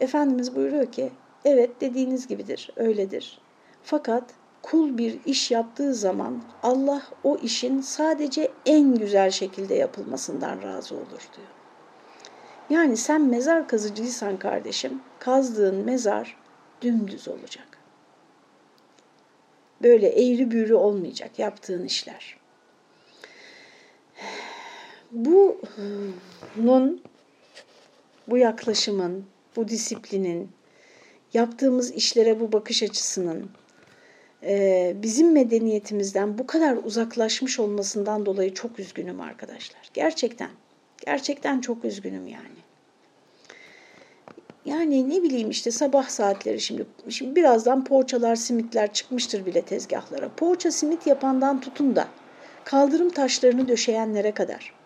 Efendimiz 0.00 0.56
buyuruyor 0.56 0.92
ki, 0.92 1.12
evet 1.44 1.80
dediğiniz 1.80 2.26
gibidir, 2.26 2.70
öyledir. 2.76 3.40
Fakat 3.82 4.24
kul 4.62 4.98
bir 4.98 5.20
iş 5.24 5.50
yaptığı 5.50 5.94
zaman 5.94 6.42
Allah 6.62 7.02
o 7.24 7.36
işin 7.36 7.80
sadece 7.80 8.50
en 8.66 8.94
güzel 8.94 9.30
şekilde 9.30 9.74
yapılmasından 9.74 10.62
razı 10.62 10.94
olur 10.94 11.28
diyor. 11.36 11.48
Yani 12.70 12.96
sen 12.96 13.22
mezar 13.22 13.68
kazıcıysan 13.68 14.36
kardeşim, 14.36 15.00
kazdığın 15.18 15.84
mezar 15.84 16.36
dümdüz 16.82 17.28
olacak. 17.28 17.78
Böyle 19.82 20.08
eğri 20.08 20.50
büğrü 20.50 20.74
olmayacak 20.74 21.38
yaptığın 21.38 21.84
işler. 21.84 22.36
Bunun, 25.12 27.00
bu 28.28 28.38
yaklaşımın, 28.38 29.24
bu 29.56 29.68
disiplinin, 29.68 30.48
yaptığımız 31.34 31.90
işlere 31.90 32.40
bu 32.40 32.52
bakış 32.52 32.82
açısının, 32.82 33.50
e, 34.42 34.92
bizim 35.02 35.32
medeniyetimizden 35.32 36.38
bu 36.38 36.46
kadar 36.46 36.76
uzaklaşmış 36.76 37.60
olmasından 37.60 38.26
dolayı 38.26 38.54
çok 38.54 38.78
üzgünüm 38.78 39.20
arkadaşlar. 39.20 39.82
Gerçekten, 39.94 40.50
gerçekten 41.06 41.60
çok 41.60 41.84
üzgünüm 41.84 42.26
yani. 42.26 42.64
Yani 44.64 45.10
ne 45.10 45.22
bileyim 45.22 45.50
işte 45.50 45.70
sabah 45.70 46.08
saatleri 46.08 46.60
şimdi, 46.60 46.86
şimdi 47.08 47.36
birazdan 47.36 47.84
poğaçalar, 47.84 48.36
simitler 48.36 48.92
çıkmıştır 48.92 49.46
bile 49.46 49.62
tezgahlara. 49.62 50.28
Poğaça, 50.36 50.70
simit 50.70 51.06
yapandan 51.06 51.60
tutun 51.60 51.96
da 51.96 52.08
kaldırım 52.64 53.10
taşlarını 53.10 53.68
döşeyenlere 53.68 54.32
kadar. 54.32 54.83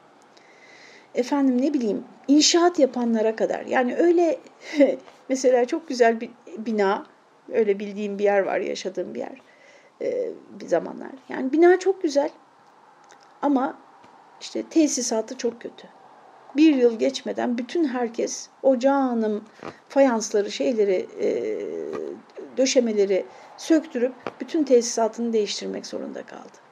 Efendim 1.18 1.62
ne 1.62 1.74
bileyim 1.74 2.04
inşaat 2.28 2.78
yapanlara 2.78 3.36
kadar. 3.36 3.66
Yani 3.66 3.96
öyle 3.96 4.38
mesela 5.28 5.64
çok 5.64 5.88
güzel 5.88 6.20
bir 6.20 6.30
bina, 6.58 7.06
öyle 7.52 7.78
bildiğim 7.78 8.18
bir 8.18 8.24
yer 8.24 8.40
var, 8.40 8.60
yaşadığım 8.60 9.14
bir 9.14 9.20
yer 9.20 9.40
e, 10.02 10.30
bir 10.60 10.66
zamanlar. 10.66 11.10
Yani 11.28 11.52
bina 11.52 11.78
çok 11.78 12.02
güzel 12.02 12.30
ama 13.42 13.78
işte 14.40 14.62
tesisatı 14.62 15.36
çok 15.36 15.60
kötü. 15.60 15.88
Bir 16.56 16.74
yıl 16.74 16.98
geçmeden 16.98 17.58
bütün 17.58 17.84
herkes 17.84 18.48
ocağının 18.62 19.42
fayansları, 19.88 20.50
şeyleri, 20.50 21.06
e, 21.20 21.28
döşemeleri 22.56 23.24
söktürüp 23.56 24.12
bütün 24.40 24.64
tesisatını 24.64 25.32
değiştirmek 25.32 25.86
zorunda 25.86 26.22
kaldı. 26.22 26.67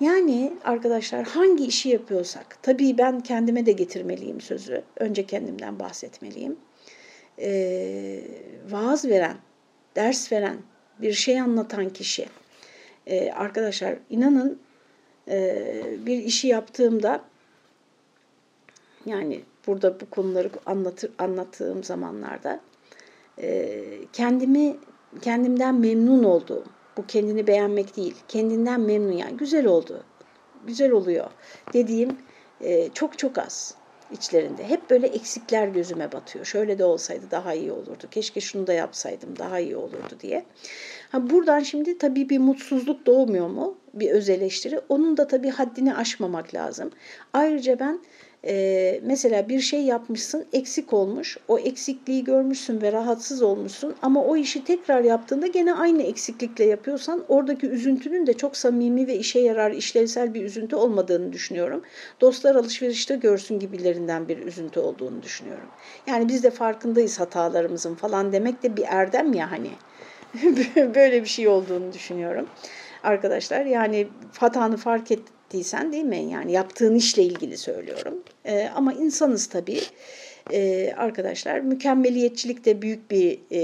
Yani 0.00 0.52
arkadaşlar 0.64 1.26
hangi 1.26 1.66
işi 1.66 1.88
yapıyorsak, 1.88 2.62
tabii 2.62 2.98
ben 2.98 3.20
kendime 3.20 3.66
de 3.66 3.72
getirmeliyim 3.72 4.40
sözü, 4.40 4.82
önce 4.96 5.26
kendimden 5.26 5.78
bahsetmeliyim. 5.78 6.56
Ee, 7.38 8.20
vaaz 8.70 9.04
veren, 9.04 9.36
ders 9.96 10.32
veren, 10.32 10.56
bir 11.02 11.12
şey 11.12 11.40
anlatan 11.40 11.88
kişi. 11.88 12.26
Ee, 13.06 13.32
arkadaşlar 13.32 13.98
inanın 14.10 14.58
e, 15.28 15.72
bir 16.06 16.18
işi 16.18 16.48
yaptığımda 16.48 17.24
yani 19.06 19.40
burada 19.66 20.00
bu 20.00 20.10
konuları 20.10 20.50
anlatır, 20.66 21.10
anlattığım 21.18 21.84
zamanlarda 21.84 22.60
e, 23.38 23.82
kendimi 24.12 24.76
kendimden 25.22 25.74
memnun 25.74 26.24
olduğum, 26.24 26.64
bu 26.96 27.06
kendini 27.06 27.46
beğenmek 27.46 27.96
değil, 27.96 28.14
kendinden 28.28 28.80
memnun 28.80 29.12
yani 29.12 29.36
güzel 29.36 29.66
oldu, 29.66 30.04
güzel 30.66 30.90
oluyor 30.90 31.30
dediğim 31.72 32.16
e, 32.60 32.88
çok 32.88 33.18
çok 33.18 33.38
az 33.38 33.74
içlerinde. 34.12 34.68
Hep 34.68 34.90
böyle 34.90 35.06
eksikler 35.06 35.68
gözüme 35.68 36.12
batıyor. 36.12 36.44
Şöyle 36.44 36.78
de 36.78 36.84
olsaydı 36.84 37.30
daha 37.30 37.54
iyi 37.54 37.72
olurdu. 37.72 38.06
Keşke 38.10 38.40
şunu 38.40 38.66
da 38.66 38.72
yapsaydım 38.72 39.38
daha 39.38 39.60
iyi 39.60 39.76
olurdu 39.76 40.14
diye. 40.20 40.44
Ha 41.12 41.30
buradan 41.30 41.60
şimdi 41.60 41.98
tabii 41.98 42.28
bir 42.28 42.38
mutsuzluk 42.38 43.06
doğmuyor 43.06 43.48
mu? 43.48 43.78
Bir 43.94 44.10
öz 44.10 44.28
eleştiri. 44.28 44.80
Onun 44.88 45.16
da 45.16 45.26
tabii 45.26 45.50
haddini 45.50 45.94
aşmamak 45.94 46.54
lazım. 46.54 46.90
Ayrıca 47.32 47.78
ben 47.78 48.00
ee, 48.44 49.00
mesela 49.02 49.48
bir 49.48 49.60
şey 49.60 49.82
yapmışsın, 49.82 50.46
eksik 50.52 50.92
olmuş, 50.92 51.38
o 51.48 51.58
eksikliği 51.58 52.24
görmüşsün 52.24 52.82
ve 52.82 52.92
rahatsız 52.92 53.42
olmuşsun 53.42 53.94
ama 54.02 54.24
o 54.24 54.36
işi 54.36 54.64
tekrar 54.64 55.00
yaptığında 55.00 55.46
gene 55.46 55.74
aynı 55.74 56.02
eksiklikle 56.02 56.64
yapıyorsan 56.64 57.24
oradaki 57.28 57.66
üzüntünün 57.66 58.26
de 58.26 58.32
çok 58.32 58.56
samimi 58.56 59.06
ve 59.06 59.14
işe 59.16 59.40
yarar, 59.40 59.70
işlevsel 59.70 60.34
bir 60.34 60.44
üzüntü 60.44 60.76
olmadığını 60.76 61.32
düşünüyorum. 61.32 61.82
Dostlar 62.20 62.54
alışverişte 62.54 63.16
görsün 63.16 63.58
gibilerinden 63.58 64.28
bir 64.28 64.38
üzüntü 64.38 64.80
olduğunu 64.80 65.22
düşünüyorum. 65.22 65.68
Yani 66.06 66.28
biz 66.28 66.42
de 66.42 66.50
farkındayız 66.50 67.20
hatalarımızın 67.20 67.94
falan 67.94 68.32
demek 68.32 68.62
de 68.62 68.76
bir 68.76 68.84
erdem 68.88 69.32
ya 69.32 69.50
hani. 69.50 69.70
Böyle 70.94 71.22
bir 71.22 71.28
şey 71.28 71.48
olduğunu 71.48 71.92
düşünüyorum 71.92 72.46
arkadaşlar. 73.02 73.64
Yani 73.64 74.08
hatanı 74.38 74.76
fark 74.76 75.10
et, 75.10 75.20
ettiysen 75.50 75.92
değil 75.92 76.04
mi? 76.04 76.30
Yani 76.32 76.52
yaptığın 76.52 76.94
işle 76.94 77.22
ilgili 77.22 77.58
söylüyorum. 77.58 78.22
E, 78.44 78.68
ama 78.74 78.92
insanız 78.92 79.46
tabii. 79.46 79.80
Ee, 80.52 80.92
arkadaşlar 80.96 81.60
mükemmeliyetçilik 81.60 82.64
de 82.64 82.82
büyük 82.82 83.10
bir 83.10 83.40
e, 83.52 83.60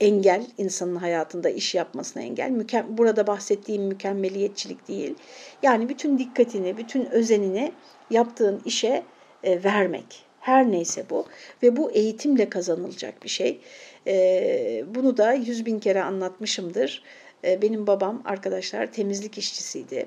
engel 0.00 0.46
insanın 0.58 0.96
hayatında 0.96 1.50
iş 1.50 1.74
yapmasına 1.74 2.22
engel. 2.22 2.50
Mükem 2.50 2.86
Burada 2.98 3.26
bahsettiğim 3.26 3.82
mükemmeliyetçilik 3.82 4.88
değil. 4.88 5.14
Yani 5.62 5.88
bütün 5.88 6.18
dikkatini, 6.18 6.76
bütün 6.76 7.06
özenini 7.06 7.72
yaptığın 8.10 8.62
işe 8.64 9.02
e, 9.44 9.64
vermek. 9.64 10.24
Her 10.40 10.70
neyse 10.70 11.04
bu 11.10 11.26
ve 11.62 11.76
bu 11.76 11.90
eğitimle 11.90 12.48
kazanılacak 12.48 13.22
bir 13.22 13.28
şey. 13.28 13.60
E, 14.06 14.84
bunu 14.94 15.16
da 15.16 15.32
yüz 15.32 15.66
bin 15.66 15.78
kere 15.78 16.02
anlatmışımdır. 16.02 17.02
E, 17.44 17.62
benim 17.62 17.86
babam 17.86 18.22
arkadaşlar 18.24 18.92
temizlik 18.92 19.38
işçisiydi 19.38 20.06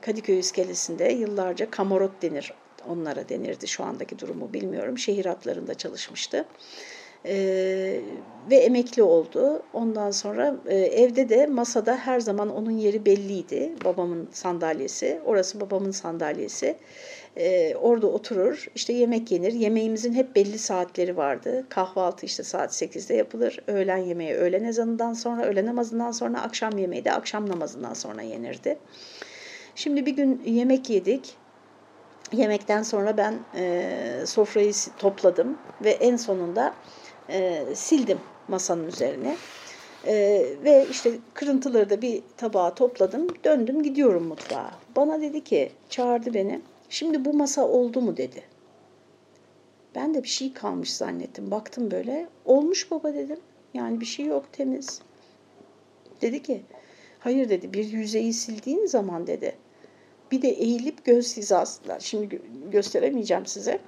Kadıköy 0.00 0.38
iskelesinde 0.38 1.04
yıllarca 1.04 1.70
kamarot 1.70 2.22
denir 2.22 2.52
onlara 2.88 3.28
denirdi 3.28 3.68
şu 3.68 3.84
andaki 3.84 4.18
durumu 4.18 4.52
bilmiyorum. 4.52 4.98
Şehir 4.98 5.26
hatlarında 5.26 5.74
çalışmıştı. 5.74 6.44
Ee, 7.28 8.00
ve 8.50 8.56
emekli 8.56 9.02
oldu. 9.02 9.62
Ondan 9.72 10.10
sonra 10.10 10.56
e, 10.66 10.76
evde 10.76 11.28
de 11.28 11.46
masada 11.46 11.96
her 11.96 12.20
zaman 12.20 12.56
onun 12.56 12.70
yeri 12.70 13.06
belliydi. 13.06 13.72
Babamın 13.84 14.28
sandalyesi. 14.32 15.20
Orası 15.24 15.60
babamın 15.60 15.90
sandalyesi. 15.90 16.76
Ee, 17.36 17.76
orada 17.76 18.06
oturur. 18.06 18.66
İşte 18.74 18.92
yemek 18.92 19.30
yenir. 19.30 19.52
Yemeğimizin 19.52 20.12
hep 20.12 20.36
belli 20.36 20.58
saatleri 20.58 21.16
vardı. 21.16 21.66
Kahvaltı 21.68 22.26
işte 22.26 22.42
saat 22.42 22.82
8'de 22.82 23.14
yapılır. 23.14 23.60
Öğlen 23.66 23.98
yemeği 23.98 24.34
öğlen 24.34 24.64
ezanından 24.64 25.12
sonra, 25.12 25.44
öğlen 25.44 25.66
namazından 25.66 26.10
sonra, 26.10 26.42
akşam 26.42 26.78
yemeği 26.78 27.04
de 27.04 27.12
akşam 27.12 27.50
namazından 27.50 27.94
sonra 27.94 28.22
yenirdi. 28.22 28.78
Şimdi 29.76 30.06
bir 30.06 30.16
gün 30.16 30.42
yemek 30.46 30.90
yedik. 30.90 31.36
Yemekten 32.32 32.82
sonra 32.82 33.16
ben 33.16 33.34
e, 33.54 34.22
sofrayı 34.26 34.72
topladım 34.98 35.58
ve 35.84 35.90
en 35.90 36.16
sonunda 36.16 36.74
e, 37.28 37.64
sildim 37.74 38.18
masanın 38.48 38.86
üzerine. 38.86 39.36
E, 40.06 40.44
ve 40.64 40.86
işte 40.90 41.12
kırıntıları 41.34 41.90
da 41.90 42.02
bir 42.02 42.22
tabağa 42.36 42.74
topladım. 42.74 43.26
Döndüm 43.44 43.82
gidiyorum 43.82 44.24
mutfağa. 44.24 44.70
Bana 44.96 45.20
dedi 45.20 45.44
ki 45.44 45.72
çağırdı 45.90 46.34
beni. 46.34 46.60
Şimdi 46.88 47.24
bu 47.24 47.32
masa 47.32 47.68
oldu 47.68 48.00
mu 48.00 48.16
dedi. 48.16 48.42
Ben 49.94 50.14
de 50.14 50.22
bir 50.22 50.28
şey 50.28 50.52
kalmış 50.52 50.94
zannettim. 50.94 51.50
Baktım 51.50 51.90
böyle. 51.90 52.28
Olmuş 52.44 52.90
baba 52.90 53.14
dedim. 53.14 53.40
Yani 53.74 54.00
bir 54.00 54.06
şey 54.06 54.26
yok 54.26 54.44
temiz. 54.52 55.00
Dedi 56.22 56.42
ki 56.42 56.62
hayır 57.18 57.48
dedi 57.48 57.72
bir 57.72 57.84
yüzeyi 57.84 58.32
sildiğin 58.32 58.86
zaman 58.86 59.26
dedi. 59.26 59.56
Bir 60.30 60.42
de 60.42 60.48
eğilip 60.48 61.04
göz 61.04 61.36
hizasında. 61.36 62.00
Şimdi 62.00 62.42
gösteremeyeceğim 62.70 63.46
size 63.46 63.80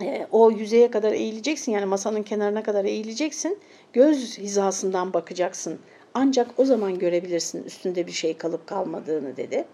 e, 0.00 0.26
o 0.30 0.50
yüzeye 0.50 0.90
kadar 0.90 1.12
eğileceksin 1.12 1.72
yani 1.72 1.86
masanın 1.86 2.22
kenarına 2.22 2.62
kadar 2.62 2.84
eğileceksin. 2.84 3.58
Göz 3.92 4.38
hizasından 4.38 5.12
bakacaksın. 5.12 5.78
Ancak 6.14 6.50
o 6.58 6.64
zaman 6.64 6.98
görebilirsin 6.98 7.64
üstünde 7.64 8.06
bir 8.06 8.12
şey 8.12 8.36
kalıp 8.36 8.66
kalmadığını 8.66 9.36
dedi. 9.36 9.64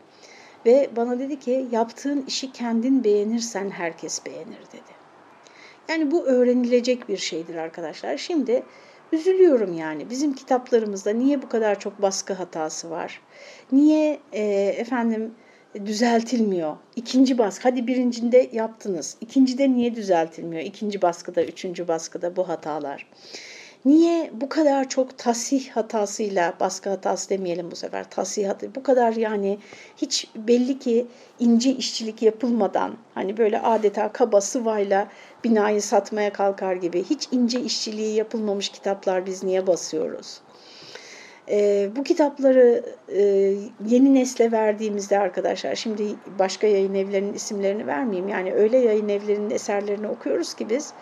Ve 0.66 0.90
bana 0.96 1.18
dedi 1.18 1.38
ki 1.40 1.66
yaptığın 1.72 2.24
işi 2.26 2.52
kendin 2.52 3.04
beğenirsen 3.04 3.70
herkes 3.70 4.26
beğenir 4.26 4.66
dedi. 4.72 4.98
Yani 5.88 6.10
bu 6.10 6.26
öğrenilecek 6.26 7.08
bir 7.08 7.16
şeydir 7.16 7.54
arkadaşlar. 7.54 8.16
Şimdi 8.16 8.62
üzülüyorum 9.12 9.78
yani 9.78 10.10
bizim 10.10 10.34
kitaplarımızda 10.34 11.10
niye 11.10 11.42
bu 11.42 11.48
kadar 11.48 11.80
çok 11.80 12.02
baskı 12.02 12.32
hatası 12.32 12.90
var? 12.90 13.20
Niye 13.72 14.20
e, 14.32 14.42
efendim 14.78 15.34
düzeltilmiyor. 15.86 16.76
İkinci 16.96 17.38
baskı, 17.38 17.62
hadi 17.62 17.86
birincinde 17.86 18.50
yaptınız. 18.52 19.16
İkincide 19.20 19.72
niye 19.72 19.94
düzeltilmiyor? 19.94 20.62
İkinci 20.62 21.02
baskıda, 21.02 21.44
üçüncü 21.44 21.88
baskıda 21.88 22.36
bu 22.36 22.48
hatalar. 22.48 23.06
Niye 23.84 24.30
bu 24.34 24.48
kadar 24.48 24.88
çok 24.88 25.18
tasih 25.18 25.70
hatasıyla, 25.70 26.54
baskı 26.60 26.90
hatası 26.90 27.30
demeyelim 27.30 27.70
bu 27.70 27.76
sefer, 27.76 28.10
tasih 28.10 28.48
hatası, 28.48 28.74
bu 28.74 28.82
kadar 28.82 29.12
yani 29.12 29.58
hiç 29.96 30.28
belli 30.36 30.78
ki 30.78 31.06
ince 31.38 31.70
işçilik 31.70 32.22
yapılmadan, 32.22 32.96
hani 33.14 33.36
böyle 33.36 33.60
adeta 33.60 34.12
kaba 34.12 34.40
sıvayla 34.40 35.08
binayı 35.44 35.82
satmaya 35.82 36.32
kalkar 36.32 36.74
gibi 36.74 37.04
hiç 37.04 37.28
ince 37.32 37.60
işçiliği 37.60 38.14
yapılmamış 38.14 38.68
kitaplar 38.68 39.26
biz 39.26 39.44
niye 39.44 39.66
basıyoruz? 39.66 40.40
E, 41.50 41.88
bu 41.96 42.02
kitapları 42.02 42.84
e, 43.08 43.22
yeni 43.86 44.14
nesle 44.14 44.52
verdiğimizde 44.52 45.18
arkadaşlar, 45.18 45.74
şimdi 45.74 46.02
başka 46.38 46.66
yayın 46.66 46.94
evlerinin 46.94 47.34
isimlerini 47.34 47.86
vermeyeyim. 47.86 48.28
Yani 48.28 48.54
öyle 48.54 48.78
yayın 48.78 49.08
evlerinin 49.08 49.50
eserlerini 49.50 50.08
okuyoruz 50.08 50.54
ki 50.54 50.68
biz 50.68 50.92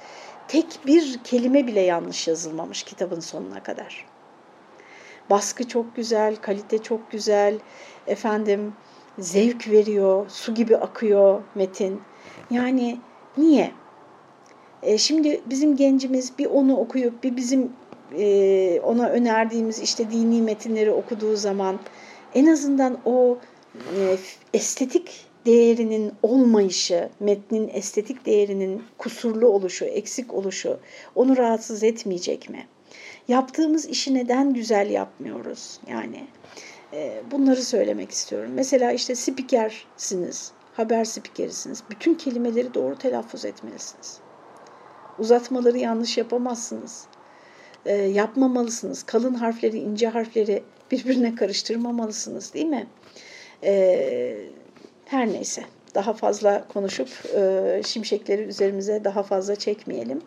tek 0.48 0.66
bir 0.86 1.20
kelime 1.24 1.66
bile 1.66 1.80
yanlış 1.80 2.28
yazılmamış 2.28 2.82
kitabın 2.82 3.20
sonuna 3.20 3.62
kadar. 3.62 4.06
Baskı 5.30 5.68
çok 5.68 5.96
güzel, 5.96 6.36
kalite 6.36 6.78
çok 6.78 7.10
güzel, 7.10 7.58
efendim 8.06 8.72
zevk 9.18 9.68
veriyor, 9.68 10.26
su 10.28 10.54
gibi 10.54 10.76
akıyor 10.76 11.42
metin. 11.54 12.00
Yani 12.50 12.98
niye? 13.36 13.70
E, 14.82 14.98
şimdi 14.98 15.40
bizim 15.46 15.76
gencimiz 15.76 16.38
bir 16.38 16.46
onu 16.46 16.76
okuyup 16.76 17.24
bir 17.24 17.36
bizim 17.36 17.72
e, 18.18 18.80
ona 18.80 19.08
önerdiğimiz 19.08 19.78
işte 19.78 20.10
dini 20.10 20.42
metinleri 20.42 20.90
okuduğu 20.92 21.36
zaman 21.36 21.78
en 22.34 22.46
azından 22.46 22.98
o 23.04 23.38
e, 23.74 24.16
estetik 24.54 25.26
değerinin 25.46 26.12
olmayışı, 26.22 27.08
metnin 27.20 27.70
estetik 27.72 28.26
değerinin 28.26 28.82
kusurlu 28.98 29.48
oluşu, 29.48 29.84
eksik 29.84 30.34
oluşu 30.34 30.78
onu 31.14 31.36
rahatsız 31.36 31.82
etmeyecek 31.82 32.50
mi? 32.50 32.66
Yaptığımız 33.28 33.86
işi 33.86 34.14
neden 34.14 34.54
güzel 34.54 34.90
yapmıyoruz? 34.90 35.80
Yani 35.90 36.26
e, 36.92 37.22
bunları 37.30 37.62
söylemek 37.62 38.10
istiyorum. 38.10 38.50
Mesela 38.54 38.92
işte 38.92 39.14
spikersiniz, 39.14 40.52
haber 40.74 41.04
spikerisiniz. 41.04 41.82
Bütün 41.90 42.14
kelimeleri 42.14 42.74
doğru 42.74 42.98
telaffuz 42.98 43.44
etmelisiniz. 43.44 44.18
Uzatmaları 45.18 45.78
yanlış 45.78 46.18
yapamazsınız 46.18 47.06
e, 47.86 47.94
yapmamalısınız. 47.94 49.02
Kalın 49.02 49.34
harfleri, 49.34 49.78
ince 49.78 50.08
harfleri 50.08 50.62
birbirine 50.90 51.34
karıştırmamalısınız 51.34 52.54
değil 52.54 52.66
mi? 52.66 52.86
E, 53.64 54.36
her 55.04 55.32
neyse 55.32 55.62
daha 55.94 56.12
fazla 56.12 56.68
konuşup 56.68 57.08
e, 57.34 57.82
şimşekleri 57.86 58.42
üzerimize 58.42 59.04
daha 59.04 59.22
fazla 59.22 59.56
çekmeyelim. 59.56 60.22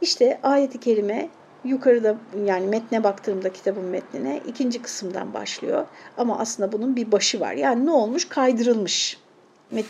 İşte 0.00 0.40
ayeti 0.42 0.80
kerime 0.80 1.28
yukarıda 1.64 2.16
yani 2.46 2.66
metne 2.66 3.04
baktığımda 3.04 3.52
kitabın 3.52 3.84
metnine 3.84 4.40
ikinci 4.46 4.82
kısımdan 4.82 5.34
başlıyor. 5.34 5.86
Ama 6.16 6.38
aslında 6.38 6.72
bunun 6.72 6.96
bir 6.96 7.12
başı 7.12 7.40
var. 7.40 7.52
Yani 7.52 7.86
ne 7.86 7.90
olmuş? 7.90 8.28
Kaydırılmış. 8.28 9.18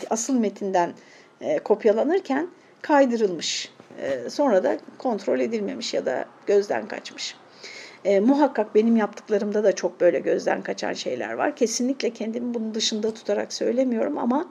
Asıl 0.09 0.33
metinden 0.33 0.93
e, 1.41 1.59
kopyalanırken 1.59 2.47
kaydırılmış. 2.81 3.71
Ee, 3.97 4.29
sonra 4.29 4.63
da 4.63 4.77
kontrol 4.97 5.39
edilmemiş 5.39 5.93
ya 5.93 6.05
da 6.05 6.25
gözden 6.45 6.87
kaçmış. 6.87 7.35
E, 8.05 8.19
muhakkak 8.19 8.75
benim 8.75 8.97
yaptıklarımda 8.97 9.63
da 9.63 9.75
çok 9.75 10.01
böyle 10.01 10.19
gözden 10.19 10.61
kaçan 10.61 10.93
şeyler 10.93 11.33
var. 11.33 11.55
Kesinlikle 11.55 12.09
kendimi 12.09 12.53
bunun 12.53 12.73
dışında 12.73 13.13
tutarak 13.13 13.53
söylemiyorum 13.53 14.17
ama 14.17 14.49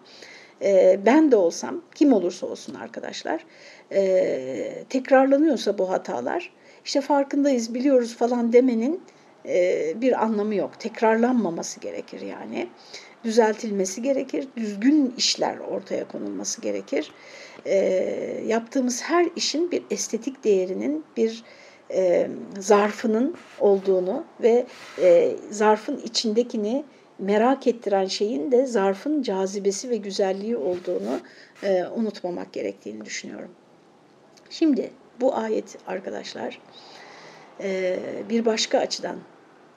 e, 0.63 1.01
ben 1.07 1.31
de 1.33 1.37
olsam, 1.37 1.81
kim 1.95 2.13
olursa 2.13 2.47
olsun 2.47 2.75
arkadaşlar, 2.75 3.45
e, 3.93 4.85
tekrarlanıyorsa 4.89 5.79
bu 5.79 5.91
hatalar, 5.91 6.53
işte 6.85 7.01
farkındayız, 7.01 7.75
biliyoruz 7.75 8.17
falan 8.17 8.53
demenin 8.53 9.03
e, 9.47 9.93
bir 10.01 10.23
anlamı 10.23 10.55
yok. 10.55 10.81
Tekrarlanmaması 10.81 11.81
gerekir 11.81 12.21
yani. 12.21 12.69
Düzeltilmesi 13.25 14.03
gerekir, 14.03 14.49
düzgün 14.57 15.15
işler 15.17 15.59
ortaya 15.59 16.09
konulması 16.09 16.61
gerekir 16.61 17.13
e, 17.67 17.77
yaptığımız 18.47 19.03
her 19.03 19.29
işin 19.37 19.71
bir 19.71 19.83
estetik 19.91 20.45
değerinin, 20.45 21.05
bir 21.17 21.45
e, 21.91 22.29
zarfının 22.59 23.35
olduğunu 23.61 24.25
ve 24.43 24.67
e, 25.03 25.37
zarfın 25.51 25.97
içindekini 25.97 26.85
merak 27.19 27.67
ettiren 27.67 28.07
şeyin 28.07 28.53
de 28.53 28.67
zarfın 28.67 29.23
cazibesi 29.23 29.91
ve 29.91 29.97
güzelliği 29.97 30.57
olduğunu 30.57 31.21
e, 31.63 31.85
unutmamak 31.85 32.53
gerektiğini 32.53 33.05
düşünüyorum. 33.05 33.51
Şimdi 34.51 34.91
bu 35.21 35.37
ayet 35.37 35.79
arkadaşlar 35.87 36.61
e, 37.61 37.99
bir 38.31 38.45
başka 38.45 38.79
açıdan 38.79 39.17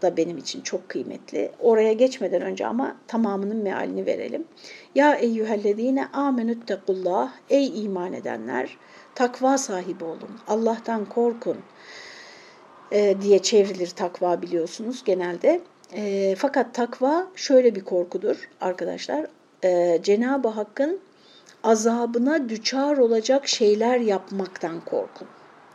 da 0.02 0.18
benim 0.18 0.38
için 0.38 0.62
çok 0.62 0.90
kıymetli. 0.90 1.52
Oraya 1.60 1.94
geçmeden 1.94 2.42
önce 2.42 2.68
ama 2.68 2.96
tamamının 3.08 3.58
mealini 3.58 4.06
verelim. 4.06 4.46
Ya 4.96 5.16
eyyühellezine 5.16 6.08
amenüttekullah 6.08 7.32
ey 7.50 7.86
iman 7.86 8.14
edenler 8.14 8.78
takva 9.16 9.58
sahibi 9.58 10.04
olun. 10.04 10.30
Allah'tan 10.48 11.06
korkun 11.06 11.58
e, 12.92 13.22
diye 13.22 13.40
çevrilir 13.40 13.90
takva 13.90 14.42
biliyorsunuz 14.42 15.04
genelde. 15.04 15.62
E, 15.94 16.36
fakat 16.38 16.74
takva 16.74 17.28
şöyle 17.36 17.76
bir 17.76 17.84
korkudur 17.84 18.50
arkadaşlar. 18.62 19.26
E, 19.64 20.00
Cenab-ı 20.04 20.48
Hakk'ın 20.48 21.00
azabına 21.64 22.50
düçar 22.50 22.98
olacak 22.98 23.48
şeyler 23.48 24.00
yapmaktan 24.00 24.86
korkun. 24.86 25.28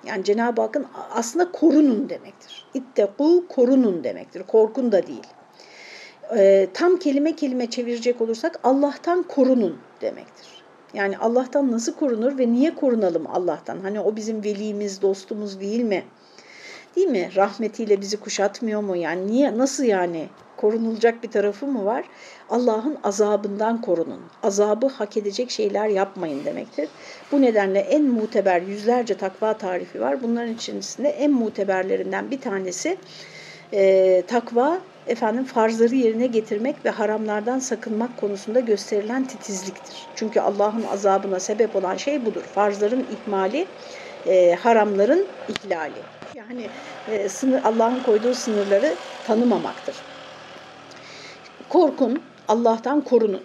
Yani 0.06 0.24
Cenab-ı 0.24 0.60
Hakk'ın 0.60 0.86
aslında 1.14 1.52
korunun 1.52 2.08
demektir. 2.08 2.66
İtteku 2.74 3.44
korunun 3.48 4.04
demektir. 4.04 4.42
Korkun 4.42 4.92
da 4.92 5.06
değil. 5.06 5.26
E, 6.36 6.68
tam 6.74 6.96
kelime 6.96 7.36
kelime 7.36 7.70
çevirecek 7.70 8.20
olursak 8.20 8.60
Allah'tan 8.64 9.22
korunun 9.22 9.78
demektir. 10.00 10.46
Yani 10.94 11.18
Allah'tan 11.18 11.72
nasıl 11.72 11.94
korunur 11.94 12.38
ve 12.38 12.52
niye 12.52 12.74
korunalım 12.74 13.26
Allah'tan? 13.26 13.80
Hani 13.80 14.00
o 14.00 14.16
bizim 14.16 14.44
velimiz, 14.44 15.02
dostumuz 15.02 15.60
değil 15.60 15.82
mi? 15.82 16.04
Değil 16.96 17.08
mi? 17.08 17.30
Rahmetiyle 17.36 18.00
bizi 18.00 18.16
kuşatmıyor 18.16 18.80
mu? 18.80 18.96
Yani 18.96 19.26
niye, 19.26 19.58
nasıl 19.58 19.84
yani 19.84 20.28
korunulacak 20.56 21.22
bir 21.22 21.30
tarafı 21.30 21.66
mı 21.66 21.84
var? 21.84 22.04
Allah'ın 22.50 22.98
azabından 23.04 23.80
korunun. 23.80 24.20
Azabı 24.42 24.86
hak 24.86 25.16
edecek 25.16 25.50
şeyler 25.50 25.88
yapmayın 25.88 26.44
demektir. 26.44 26.88
Bu 27.32 27.42
nedenle 27.42 27.78
en 27.78 28.02
muteber 28.02 28.60
yüzlerce 28.60 29.14
takva 29.16 29.52
tarifi 29.52 30.00
var. 30.00 30.22
Bunların 30.22 30.54
içerisinde 30.54 31.08
en 31.08 31.30
muteberlerinden 31.30 32.30
bir 32.30 32.40
tanesi 32.40 32.96
e, 33.72 34.22
takva 34.26 34.78
efendim 35.06 35.44
farzları 35.44 35.94
yerine 35.94 36.26
getirmek 36.26 36.84
ve 36.84 36.90
haramlardan 36.90 37.58
sakınmak 37.58 38.16
konusunda 38.16 38.60
gösterilen 38.60 39.24
titizliktir. 39.24 40.06
Çünkü 40.16 40.40
Allah'ın 40.40 40.84
azabına 40.92 41.40
sebep 41.40 41.76
olan 41.76 41.96
şey 41.96 42.26
budur. 42.26 42.42
Farzların 42.42 43.06
ihmali, 43.12 43.66
e, 44.26 44.54
haramların 44.54 45.26
ihlali. 45.48 46.02
Yani 46.34 46.66
e, 47.10 47.28
sınır 47.28 47.60
Allah'ın 47.64 48.02
koyduğu 48.02 48.34
sınırları 48.34 48.94
tanımamaktır. 49.26 49.94
Korkun, 51.68 52.22
Allah'tan 52.48 53.00
korunun. 53.00 53.42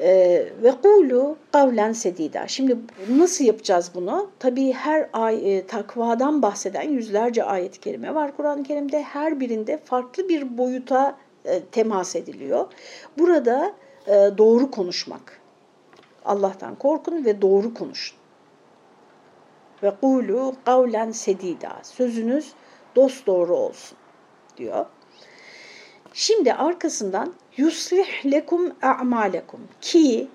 Ee, 0.00 0.48
ve 0.62 0.72
kulu 0.82 1.36
kavlen 1.52 1.92
sedida. 1.92 2.46
Şimdi 2.46 2.76
nasıl 3.10 3.44
yapacağız 3.44 3.90
bunu? 3.94 4.30
Tabii 4.38 4.72
her 4.72 5.08
ay 5.12 5.56
e, 5.56 5.66
takvadan 5.66 6.42
bahseden 6.42 6.82
yüzlerce 6.82 7.44
ayet-i 7.44 7.80
kerime 7.80 8.14
var 8.14 8.36
Kur'an-ı 8.36 8.62
Kerim'de. 8.62 9.02
Her 9.02 9.40
birinde 9.40 9.78
farklı 9.84 10.28
bir 10.28 10.58
boyuta 10.58 11.16
e, 11.44 11.60
temas 11.60 12.16
ediliyor. 12.16 12.66
Burada 13.18 13.72
e, 14.06 14.12
doğru 14.38 14.70
konuşmak. 14.70 15.40
Allah'tan 16.24 16.74
korkun 16.74 17.24
ve 17.24 17.42
doğru 17.42 17.74
konuşun. 17.74 18.18
Ve 19.82 19.92
kulu 20.00 20.54
kavlen 20.64 21.12
sedida. 21.12 21.72
Sözünüz 21.82 22.52
dost 22.96 23.26
doğru 23.26 23.56
olsun 23.56 23.98
diyor. 24.56 24.86
Şimdi 26.12 26.52
arkasından 26.52 27.34
yuslih 27.56 28.26
lekum 28.26 28.72
a'malekum 28.82 29.60
ki 29.80 30.28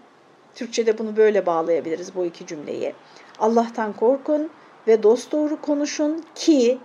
Türkçe'de 0.55 0.97
bunu 0.97 1.17
böyle 1.17 1.45
bağlayabiliriz 1.45 2.15
bu 2.15 2.25
iki 2.25 2.47
cümleyi. 2.47 2.93
Allah'tan 3.39 3.93
korkun 3.93 4.49
ve 4.87 5.03
dosdoğru 5.03 5.61
konuşun 5.61 6.25
ki 6.35 6.79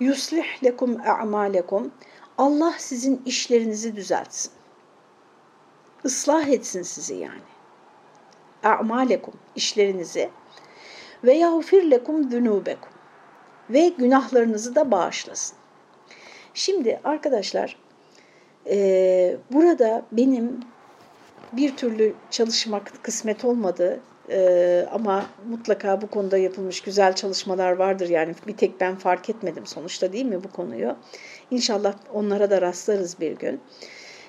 yuslih 0.00 0.64
lekum 0.64 1.00
a'malekum 1.06 1.92
Allah 2.38 2.74
sizin 2.78 3.22
işlerinizi 3.26 3.96
düzeltsin. 3.96 4.52
Islah 6.04 6.48
etsin 6.48 6.82
sizi 6.82 7.14
yani. 7.14 7.40
A'malekum 8.64 9.34
işlerinizi 9.56 10.30
ve 11.24 11.34
yağfir 11.34 11.90
lekum 11.90 12.30
zunubekum 12.30 12.92
ve 13.70 13.88
günahlarınızı 13.88 14.74
da 14.74 14.90
bağışlasın. 14.90 15.56
Şimdi 16.54 17.00
arkadaşlar 17.04 17.83
ee, 18.70 19.36
burada 19.52 20.02
benim 20.12 20.60
bir 21.52 21.76
türlü 21.76 22.14
çalışmak 22.30 23.02
kısmet 23.02 23.44
olmadı 23.44 24.00
ee, 24.30 24.86
ama 24.92 25.26
mutlaka 25.48 26.02
bu 26.02 26.06
konuda 26.06 26.38
yapılmış 26.38 26.80
güzel 26.80 27.14
çalışmalar 27.14 27.72
vardır. 27.72 28.08
Yani 28.08 28.34
bir 28.46 28.56
tek 28.56 28.80
ben 28.80 28.96
fark 28.96 29.30
etmedim 29.30 29.66
sonuçta 29.66 30.12
değil 30.12 30.24
mi 30.24 30.44
bu 30.44 30.50
konuyu? 30.50 30.96
İnşallah 31.50 31.94
onlara 32.14 32.50
da 32.50 32.60
rastlarız 32.62 33.20
bir 33.20 33.32
gün. 33.32 33.60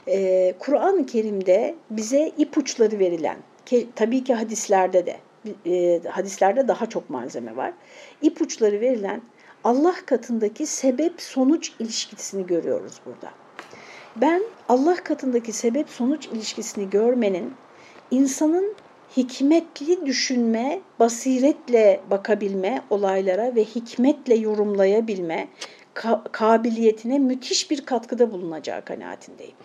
Ee, 0.07 0.53
Kur'an-ı 0.59 1.05
Kerim'de 1.05 1.75
bize 1.89 2.31
ipuçları 2.37 2.99
verilen, 2.99 3.37
ki, 3.65 3.87
tabii 3.95 4.23
ki 4.23 4.33
hadislerde 4.33 5.05
de, 5.05 5.17
e, 5.65 6.01
hadislerde 6.09 6.67
daha 6.67 6.85
çok 6.85 7.09
malzeme 7.09 7.55
var. 7.55 7.73
İpuçları 8.21 8.81
verilen 8.81 9.21
Allah 9.63 9.95
katındaki 10.05 10.65
sebep-sonuç 10.65 11.71
ilişkisini 11.79 12.47
görüyoruz 12.47 13.01
burada. 13.05 13.44
Ben 14.15 14.43
Allah 14.69 14.95
katındaki 14.95 15.51
sebep 15.51 15.89
sonuç 15.89 16.27
ilişkisini 16.27 16.89
görmenin 16.89 17.53
insanın 18.11 18.75
hikmetli 19.17 20.05
düşünme, 20.05 20.81
basiretle 20.99 22.01
bakabilme 22.11 22.81
olaylara 22.89 23.55
ve 23.55 23.63
hikmetle 23.63 24.35
yorumlayabilme 24.35 25.47
ka 25.93 26.23
kabiliyetine 26.31 27.19
müthiş 27.19 27.71
bir 27.71 27.85
katkıda 27.85 28.31
bulunacağı 28.31 28.85
kanaatindeyim. 28.85 29.55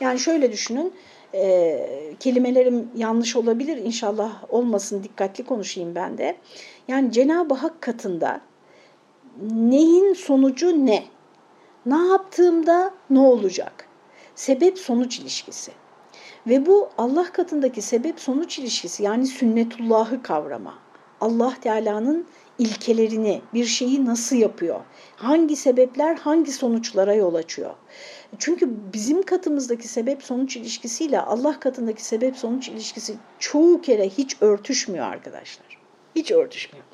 Yani 0.00 0.18
şöyle 0.18 0.52
düşünün, 0.52 0.92
e, 1.34 1.86
kelimelerim 2.20 2.88
yanlış 2.96 3.36
olabilir 3.36 3.76
inşallah 3.76 4.44
olmasın 4.48 5.02
dikkatli 5.02 5.44
konuşayım 5.44 5.94
ben 5.94 6.18
de. 6.18 6.36
Yani 6.88 7.12
Cenab-ı 7.12 7.54
Hak 7.54 7.82
katında 7.82 8.40
neyin 9.52 10.14
sonucu 10.14 10.86
ne? 10.86 11.04
Ne 11.86 12.06
yaptığımda 12.08 12.94
ne 13.10 13.18
olacak? 13.20 13.91
Sebep 14.34 14.78
sonuç 14.78 15.18
ilişkisi. 15.18 15.72
Ve 16.46 16.66
bu 16.66 16.88
Allah 16.98 17.32
katındaki 17.32 17.82
sebep 17.82 18.20
sonuç 18.20 18.58
ilişkisi 18.58 19.02
yani 19.02 19.26
sünnetullahı 19.26 20.22
kavrama. 20.22 20.78
Allah 21.20 21.54
Teala'nın 21.60 22.26
ilkelerini, 22.58 23.42
bir 23.54 23.64
şeyi 23.64 24.04
nasıl 24.04 24.36
yapıyor? 24.36 24.80
Hangi 25.16 25.56
sebepler 25.56 26.16
hangi 26.16 26.52
sonuçlara 26.52 27.14
yol 27.14 27.34
açıyor? 27.34 27.74
Çünkü 28.38 28.70
bizim 28.92 29.22
katımızdaki 29.22 29.88
sebep 29.88 30.22
sonuç 30.22 30.56
ilişkisiyle 30.56 31.20
Allah 31.20 31.60
katındaki 31.60 32.04
sebep 32.04 32.36
sonuç 32.36 32.68
ilişkisi 32.68 33.14
çoğu 33.38 33.80
kere 33.80 34.08
hiç 34.08 34.36
örtüşmüyor 34.40 35.06
arkadaşlar. 35.06 35.78
Hiç 36.16 36.30
örtüşmüyor. 36.30 36.84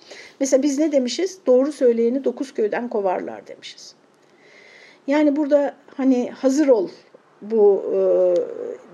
Mesela 0.41 0.63
biz 0.63 0.79
ne 0.79 0.93
demişiz? 0.93 1.39
Doğru 1.47 1.73
söyleyeni 1.73 2.25
dokuz 2.25 2.55
köyden 2.55 2.89
kovarlar 2.89 3.47
demişiz. 3.47 3.95
Yani 5.07 5.37
burada 5.37 5.75
hani 5.97 6.31
hazır 6.31 6.69
ol 6.69 6.89
bu 7.43 7.85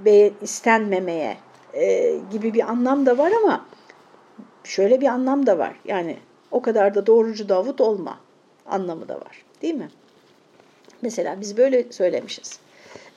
e, 0.07 0.33
istenmemeye 0.43 1.37
e, 1.75 2.17
gibi 2.33 2.55
bir 2.55 2.71
anlam 2.71 3.07
da 3.07 3.19
var 3.19 3.33
ama 3.43 3.67
şöyle 4.65 5.01
bir 5.01 5.07
anlam 5.07 5.47
da 5.47 5.59
var. 5.59 5.81
Yani 5.85 6.17
o 6.51 6.63
kadar 6.63 6.95
da 6.95 7.07
doğrucu 7.07 7.49
Davut 7.49 7.81
olma 7.81 8.21
anlamı 8.67 9.09
da 9.09 9.15
var. 9.15 9.45
Değil 9.63 9.75
mi? 9.75 9.89
Mesela 11.03 11.41
biz 11.41 11.57
böyle 11.57 11.93
söylemişiz. 11.93 12.59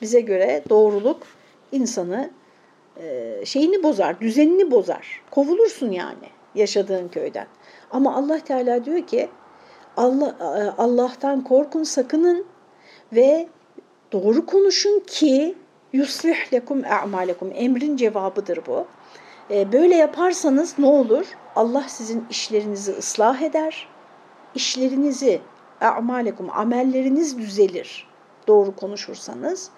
Bize 0.02 0.20
göre 0.20 0.62
doğruluk 0.68 1.22
insanı 1.72 2.30
e, 2.96 3.36
şeyini 3.44 3.82
bozar, 3.82 4.20
düzenini 4.20 4.70
bozar. 4.70 5.22
Kovulursun 5.30 5.90
yani 5.90 6.28
yaşadığın 6.54 7.08
köyden. 7.08 7.46
Ama 7.90 8.16
Allah 8.16 8.40
Teala 8.40 8.84
diyor 8.84 9.06
ki 9.06 9.28
Allah 9.96 10.36
e, 10.40 10.82
Allah'tan 10.82 11.44
korkun, 11.44 11.82
sakının 11.82 12.46
ve 13.12 13.48
Doğru 14.12 14.46
konuşun 14.46 15.00
ki 15.06 15.54
yuslih 15.92 16.52
lekum 16.52 16.84
a'malekum. 17.02 17.50
Emrin 17.54 17.96
cevabıdır 17.96 18.58
bu. 18.66 18.86
Ee, 19.50 19.72
böyle 19.72 19.94
yaparsanız 19.96 20.78
ne 20.78 20.86
olur? 20.86 21.26
Allah 21.56 21.84
sizin 21.88 22.24
işlerinizi 22.30 22.92
ıslah 22.92 23.42
eder. 23.42 23.88
İşlerinizi 24.54 25.40
a'malekum, 25.80 26.50
amelleriniz 26.50 27.38
düzelir. 27.38 28.08
Doğru 28.46 28.76
konuşursanız. 28.76 29.70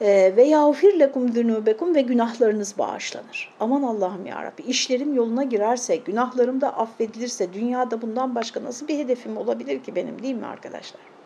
Ee, 0.00 0.32
ve 0.36 0.42
yağfir 0.42 0.98
lekum 0.98 1.32
zunubekum 1.32 1.94
ve 1.94 2.00
günahlarınız 2.00 2.78
bağışlanır. 2.78 3.54
Aman 3.60 3.82
Allah'ım 3.82 4.26
ya 4.26 4.52
işlerim 4.66 5.14
yoluna 5.14 5.42
girerse, 5.42 5.96
günahlarım 5.96 6.60
da 6.60 6.76
affedilirse 6.76 7.52
dünyada 7.52 8.02
bundan 8.02 8.34
başka 8.34 8.64
nasıl 8.64 8.88
bir 8.88 8.98
hedefim 8.98 9.36
olabilir 9.36 9.82
ki 9.82 9.94
benim 9.96 10.22
değil 10.22 10.34
mi 10.34 10.46
arkadaşlar? 10.46 11.19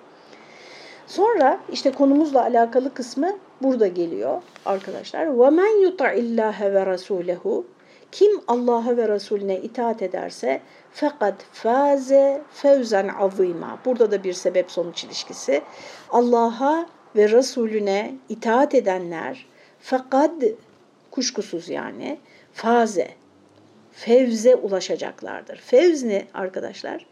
Sonra 1.07 1.59
işte 1.71 1.91
konumuzla 1.91 2.41
alakalı 2.41 2.93
kısmı 2.93 3.37
burada 3.61 3.87
geliyor 3.87 4.41
arkadaşlar. 4.65 5.25
وَمَنْ 5.25 5.87
يُطَعِ 5.87 6.13
اللّٰهَ 6.15 6.53
وَرَسُولَهُ 6.53 7.63
Kim 8.11 8.41
Allah'a 8.47 8.97
ve 8.97 9.07
Resulüne 9.07 9.59
itaat 9.59 10.01
ederse 10.01 10.61
fakat 10.91 11.35
faze 11.53 12.41
fevzen 12.51 13.07
azima. 13.07 13.79
Burada 13.85 14.11
da 14.11 14.23
bir 14.23 14.33
sebep 14.33 14.71
sonuç 14.71 15.03
ilişkisi. 15.03 15.61
Allah'a 16.09 16.85
ve 17.15 17.29
Resulüne 17.29 18.15
itaat 18.29 18.75
edenler 18.75 19.45
fakat 19.79 20.31
kuşkusuz 21.11 21.69
yani 21.69 22.19
faze 22.53 23.07
fevze 23.91 24.55
ulaşacaklardır. 24.55 25.57
Fevz 25.57 26.03
ne 26.03 26.25
arkadaşlar? 26.33 27.05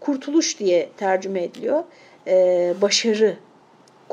Kurtuluş 0.00 0.58
diye 0.58 0.90
tercüme 0.96 1.42
ediliyor 1.42 1.84
e, 2.27 2.73
başarı, 2.81 3.37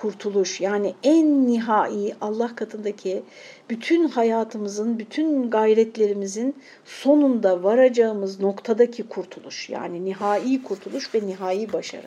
kurtuluş 0.01 0.61
yani 0.61 0.95
en 1.03 1.47
nihai 1.47 2.15
Allah 2.21 2.57
katındaki 2.57 3.23
bütün 3.71 4.09
hayatımızın, 4.09 4.99
bütün 4.99 5.51
gayretlerimizin 5.51 6.57
sonunda 6.85 7.63
varacağımız 7.63 8.41
noktadaki 8.41 9.09
kurtuluş 9.09 9.71
yani 9.71 10.05
nihai 10.05 10.63
kurtuluş 10.63 11.15
ve 11.15 11.27
nihai 11.27 11.73
başarı. 11.73 12.07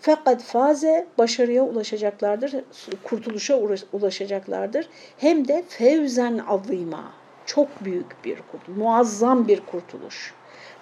Fakat 0.00 0.42
faze 0.42 1.06
başarıya 1.18 1.62
ulaşacaklardır, 1.62 2.54
kurtuluşa 3.02 3.58
ulaşacaklardır. 3.92 4.88
Hem 5.18 5.48
de 5.48 5.64
fevzen 5.68 6.40
azima, 6.48 7.12
çok 7.46 7.84
büyük 7.84 8.24
bir 8.24 8.38
kurtuluş, 8.52 8.78
muazzam 8.78 9.48
bir 9.48 9.60
kurtuluş, 9.60 10.34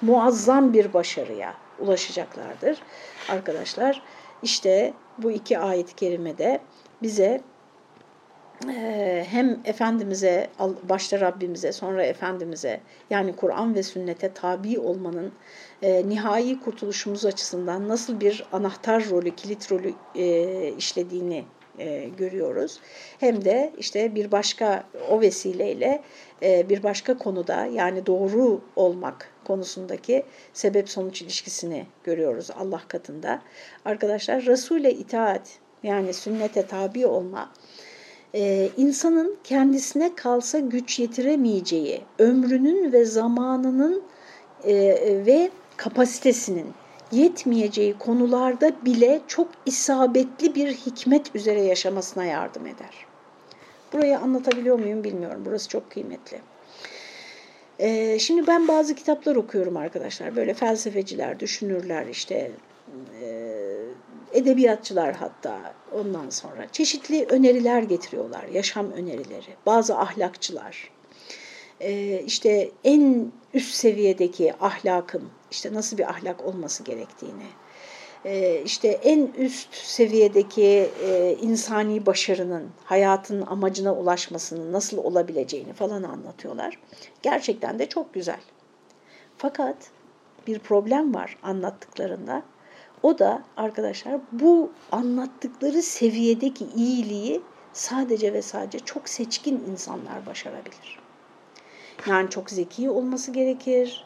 muazzam 0.02 0.72
bir 0.72 0.92
başarıya 0.92 1.54
ulaşacaklardır 1.78 2.78
arkadaşlar. 3.28 4.02
İşte 4.44 4.92
bu 5.18 5.30
iki 5.30 5.58
ayet-i 5.58 5.94
kerimede 5.96 6.60
bize 7.02 7.40
e, 8.68 9.24
hem 9.30 9.60
Efendimiz'e, 9.64 10.50
başta 10.82 11.20
Rabbimize, 11.20 11.72
sonra 11.72 12.04
Efendimiz'e 12.04 12.80
yani 13.10 13.36
Kur'an 13.36 13.74
ve 13.74 13.82
sünnete 13.82 14.32
tabi 14.32 14.78
olmanın 14.78 15.32
e, 15.82 16.08
nihai 16.08 16.60
kurtuluşumuz 16.60 17.26
açısından 17.26 17.88
nasıl 17.88 18.20
bir 18.20 18.44
anahtar 18.52 19.10
rolü, 19.10 19.30
kilit 19.36 19.72
rolü 19.72 19.92
e, 20.14 20.68
işlediğini 20.78 21.44
görüyoruz. 22.18 22.80
Hem 23.20 23.44
de 23.44 23.72
işte 23.78 24.14
bir 24.14 24.32
başka 24.32 24.84
o 25.10 25.20
vesileyle 25.20 26.02
bir 26.42 26.82
başka 26.82 27.18
konuda 27.18 27.66
yani 27.66 28.06
doğru 28.06 28.60
olmak 28.76 29.33
konusundaki 29.44 30.24
sebep 30.52 30.88
sonuç 30.88 31.22
ilişkisini 31.22 31.86
görüyoruz 32.04 32.50
Allah 32.58 32.80
katında. 32.88 33.42
Arkadaşlar 33.84 34.46
Resul'e 34.46 34.90
itaat 34.90 35.58
yani 35.82 36.14
sünnete 36.14 36.66
tabi 36.66 37.06
olma 37.06 37.50
e, 38.34 38.70
insanın 38.76 39.36
kendisine 39.44 40.14
kalsa 40.14 40.58
güç 40.58 40.98
yetiremeyeceği 40.98 42.02
ömrünün 42.18 42.92
ve 42.92 43.04
zamanının 43.04 44.02
e, 44.64 44.74
ve 45.26 45.50
kapasitesinin 45.76 46.66
yetmeyeceği 47.12 47.98
konularda 47.98 48.84
bile 48.84 49.20
çok 49.26 49.48
isabetli 49.66 50.54
bir 50.54 50.72
hikmet 50.74 51.36
üzere 51.36 51.60
yaşamasına 51.60 52.24
yardım 52.24 52.66
eder. 52.66 53.06
Burayı 53.92 54.18
anlatabiliyor 54.18 54.78
muyum 54.78 55.04
bilmiyorum. 55.04 55.42
Burası 55.46 55.68
çok 55.68 55.90
kıymetli. 55.90 56.40
Ee, 57.78 58.18
şimdi 58.18 58.46
ben 58.46 58.68
bazı 58.68 58.94
kitaplar 58.94 59.36
okuyorum 59.36 59.76
arkadaşlar. 59.76 60.36
Böyle 60.36 60.54
felsefeciler, 60.54 61.40
düşünürler 61.40 62.06
işte 62.06 62.50
e, 63.22 63.54
edebiyatçılar 64.32 65.14
hatta 65.14 65.74
ondan 65.92 66.30
sonra 66.30 66.66
çeşitli 66.72 67.26
öneriler 67.28 67.82
getiriyorlar, 67.82 68.44
yaşam 68.44 68.92
önerileri. 68.92 69.50
Bazı 69.66 69.98
ahlakçılar, 69.98 70.90
e, 71.80 72.22
işte 72.26 72.70
en 72.84 73.32
üst 73.54 73.74
seviyedeki 73.74 74.54
ahlakın 74.60 75.22
işte 75.50 75.74
nasıl 75.74 75.98
bir 75.98 76.10
ahlak 76.10 76.44
olması 76.44 76.82
gerektiğini, 76.82 77.42
e, 77.42 77.63
işte 78.64 78.88
en 78.88 79.26
üst 79.38 79.74
seviyedeki 79.74 80.90
e, 81.04 81.36
insani 81.42 82.06
başarının, 82.06 82.70
hayatın 82.84 83.46
amacına 83.46 83.94
ulaşmasının 83.94 84.72
nasıl 84.72 84.98
olabileceğini 84.98 85.72
falan 85.72 86.02
anlatıyorlar. 86.02 86.78
Gerçekten 87.22 87.78
de 87.78 87.88
çok 87.88 88.14
güzel. 88.14 88.40
Fakat 89.38 89.76
bir 90.46 90.58
problem 90.58 91.14
var 91.14 91.38
anlattıklarında. 91.42 92.42
O 93.02 93.18
da 93.18 93.42
arkadaşlar 93.56 94.20
bu 94.32 94.70
anlattıkları 94.92 95.82
seviyedeki 95.82 96.66
iyiliği 96.76 97.42
sadece 97.72 98.32
ve 98.32 98.42
sadece 98.42 98.78
çok 98.78 99.08
seçkin 99.08 99.64
insanlar 99.70 100.26
başarabilir. 100.26 100.98
Yani 102.06 102.30
çok 102.30 102.50
zeki 102.50 102.90
olması 102.90 103.30
gerekir, 103.30 104.04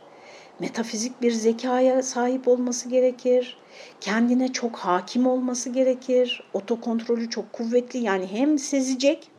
metafizik 0.61 1.23
bir 1.23 1.33
zekaya 1.33 2.03
sahip 2.03 2.49
olması 2.49 2.88
gerekir, 2.88 3.57
kendine 4.01 4.53
çok 4.53 4.77
hakim 4.77 5.27
olması 5.27 5.71
gerekir, 5.71 6.42
otokontrolü 6.53 7.31
çok 7.31 7.53
kuvvetli 7.53 7.99
yani 7.99 8.27
hem 8.27 8.59
sezecek 8.59 9.31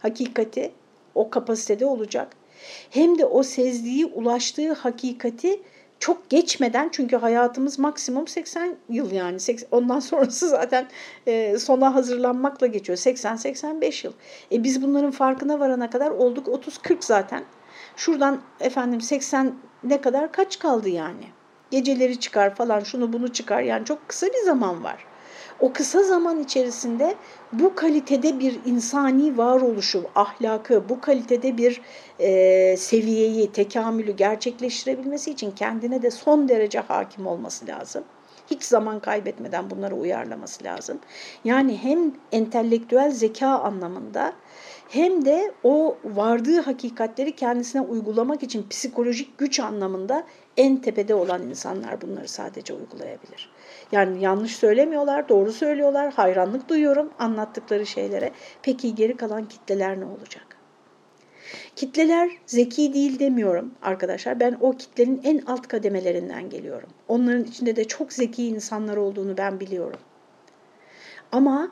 hakikati 0.00 0.72
o 1.14 1.30
kapasitede 1.30 1.86
olacak 1.86 2.36
hem 2.90 3.18
de 3.18 3.24
o 3.24 3.42
sezdiği 3.42 4.06
ulaştığı 4.06 4.72
hakikati 4.72 5.60
çok 5.98 6.30
geçmeden 6.30 6.88
çünkü 6.92 7.16
hayatımız 7.16 7.78
maksimum 7.78 8.28
80 8.28 8.76
yıl 8.88 9.12
yani 9.12 9.38
ondan 9.70 10.00
sonrası 10.00 10.48
zaten 10.48 10.88
e, 11.26 11.58
sona 11.58 11.94
hazırlanmakla 11.94 12.66
geçiyor 12.66 12.98
80-85 12.98 14.06
yıl. 14.06 14.12
E 14.52 14.64
biz 14.64 14.82
bunların 14.82 15.10
farkına 15.10 15.60
varana 15.60 15.90
kadar 15.90 16.10
olduk 16.10 16.46
30-40 16.46 16.96
zaten. 17.00 17.44
Şuradan 17.96 18.40
efendim 18.60 19.00
80 19.00 19.54
ne 19.84 20.00
kadar 20.00 20.32
kaç 20.32 20.58
kaldı 20.58 20.88
yani? 20.88 21.24
Geceleri 21.70 22.20
çıkar 22.20 22.54
falan 22.54 22.80
şunu 22.80 23.12
bunu 23.12 23.32
çıkar 23.32 23.62
yani 23.62 23.84
çok 23.84 24.08
kısa 24.08 24.26
bir 24.26 24.44
zaman 24.44 24.84
var. 24.84 25.04
O 25.60 25.72
kısa 25.72 26.02
zaman 26.02 26.40
içerisinde 26.40 27.14
bu 27.52 27.74
kalitede 27.74 28.38
bir 28.38 28.58
insani 28.66 29.38
varoluşu, 29.38 30.04
ahlakı, 30.14 30.88
bu 30.88 31.00
kalitede 31.00 31.56
bir 31.56 31.80
e, 32.18 32.76
seviyeyi, 32.76 33.52
tekamülü 33.52 34.12
gerçekleştirebilmesi 34.12 35.30
için 35.30 35.50
kendine 35.50 36.02
de 36.02 36.10
son 36.10 36.48
derece 36.48 36.78
hakim 36.80 37.26
olması 37.26 37.66
lazım. 37.66 38.04
Hiç 38.50 38.62
zaman 38.62 39.00
kaybetmeden 39.00 39.70
bunları 39.70 39.94
uyarlaması 39.94 40.64
lazım. 40.64 40.98
Yani 41.44 41.76
hem 41.76 42.12
entelektüel 42.32 43.10
zeka 43.10 43.48
anlamında 43.48 44.32
hem 44.88 45.24
de 45.24 45.52
o 45.62 45.98
vardığı 46.04 46.60
hakikatleri 46.60 47.36
kendisine 47.36 47.80
uygulamak 47.80 48.42
için 48.42 48.68
psikolojik 48.68 49.38
güç 49.38 49.60
anlamında 49.60 50.24
en 50.56 50.76
tepede 50.76 51.14
olan 51.14 51.42
insanlar 51.42 52.00
bunları 52.00 52.28
sadece 52.28 52.74
uygulayabilir. 52.74 53.50
Yani 53.92 54.22
yanlış 54.22 54.56
söylemiyorlar, 54.56 55.28
doğru 55.28 55.52
söylüyorlar, 55.52 56.12
hayranlık 56.12 56.68
duyuyorum 56.68 57.10
anlattıkları 57.18 57.86
şeylere. 57.86 58.32
Peki 58.62 58.94
geri 58.94 59.16
kalan 59.16 59.48
kitleler 59.48 60.00
ne 60.00 60.04
olacak? 60.04 60.47
Kitleler 61.76 62.30
zeki 62.46 62.94
değil 62.94 63.18
demiyorum 63.18 63.74
arkadaşlar. 63.82 64.40
Ben 64.40 64.56
o 64.60 64.72
kitlenin 64.72 65.20
en 65.24 65.38
alt 65.46 65.68
kademelerinden 65.68 66.50
geliyorum. 66.50 66.88
Onların 67.08 67.44
içinde 67.44 67.76
de 67.76 67.84
çok 67.84 68.12
zeki 68.12 68.46
insanlar 68.46 68.96
olduğunu 68.96 69.38
ben 69.38 69.60
biliyorum. 69.60 70.00
Ama 71.32 71.70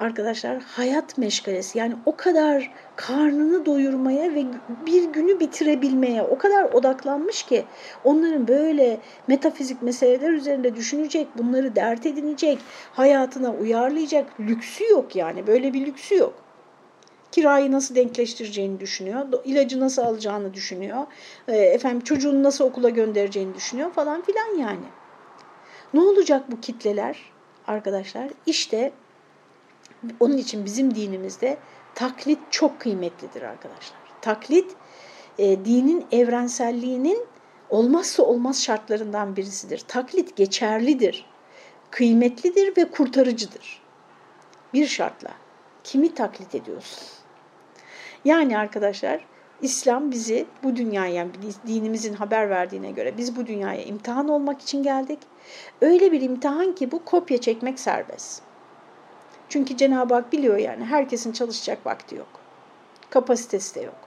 arkadaşlar 0.00 0.62
hayat 0.62 1.18
meşgalesi 1.18 1.78
yani 1.78 1.94
o 2.06 2.16
kadar 2.16 2.70
karnını 2.96 3.66
doyurmaya 3.66 4.34
ve 4.34 4.44
bir 4.86 5.04
günü 5.04 5.40
bitirebilmeye 5.40 6.22
o 6.22 6.38
kadar 6.38 6.64
odaklanmış 6.64 7.42
ki 7.42 7.64
onların 8.04 8.48
böyle 8.48 8.98
metafizik 9.28 9.82
meseleler 9.82 10.30
üzerinde 10.30 10.76
düşünecek, 10.76 11.28
bunları 11.38 11.76
dert 11.76 12.06
edinecek, 12.06 12.58
hayatına 12.92 13.52
uyarlayacak 13.52 14.40
lüksü 14.40 14.84
yok 14.84 15.16
yani 15.16 15.46
böyle 15.46 15.72
bir 15.74 15.86
lüksü 15.86 16.16
yok. 16.16 16.47
Kirayı 17.32 17.72
nasıl 17.72 17.94
denkleştireceğini 17.94 18.80
düşünüyor, 18.80 19.26
ilacı 19.44 19.80
nasıl 19.80 20.02
alacağını 20.02 20.54
düşünüyor, 20.54 21.06
e, 21.48 21.56
efendim 21.56 22.00
çocuğunu 22.00 22.42
nasıl 22.42 22.64
okula 22.64 22.88
göndereceğini 22.88 23.54
düşünüyor 23.54 23.92
falan 23.92 24.22
filan 24.22 24.58
yani. 24.58 24.86
Ne 25.94 26.00
olacak 26.00 26.52
bu 26.52 26.60
kitleler 26.60 27.18
arkadaşlar? 27.66 28.28
İşte 28.46 28.92
onun 30.20 30.36
için 30.36 30.64
bizim 30.64 30.94
dinimizde 30.94 31.58
taklit 31.94 32.38
çok 32.50 32.80
kıymetlidir 32.80 33.42
arkadaşlar. 33.42 33.98
Taklit 34.20 34.76
e, 35.38 35.64
dinin 35.64 36.06
evrenselliğinin 36.12 37.26
olmazsa 37.70 38.22
olmaz 38.22 38.62
şartlarından 38.62 39.36
birisidir. 39.36 39.78
Taklit 39.88 40.36
geçerlidir, 40.36 41.26
kıymetlidir 41.90 42.76
ve 42.76 42.90
kurtarıcıdır. 42.90 43.82
Bir 44.74 44.86
şartla. 44.86 45.30
Kimi 45.84 46.14
taklit 46.14 46.54
ediyorsun? 46.54 47.17
Yani 48.24 48.58
arkadaşlar 48.58 49.20
İslam 49.62 50.10
bizi 50.10 50.46
bu 50.62 50.76
dünyaya, 50.76 51.26
dinimizin 51.66 52.14
haber 52.14 52.50
verdiğine 52.50 52.90
göre 52.90 53.16
biz 53.16 53.36
bu 53.36 53.46
dünyaya 53.46 53.82
imtihan 53.82 54.28
olmak 54.28 54.60
için 54.60 54.82
geldik. 54.82 55.18
Öyle 55.80 56.12
bir 56.12 56.20
imtihan 56.20 56.74
ki 56.74 56.92
bu 56.92 57.04
kopya 57.04 57.40
çekmek 57.40 57.80
serbest. 57.80 58.42
Çünkü 59.48 59.76
Cenab-ı 59.76 60.14
Hak 60.14 60.32
biliyor 60.32 60.56
yani 60.56 60.84
herkesin 60.84 61.32
çalışacak 61.32 61.86
vakti 61.86 62.16
yok. 62.16 62.28
Kapasitesi 63.10 63.74
de 63.74 63.80
yok. 63.80 63.98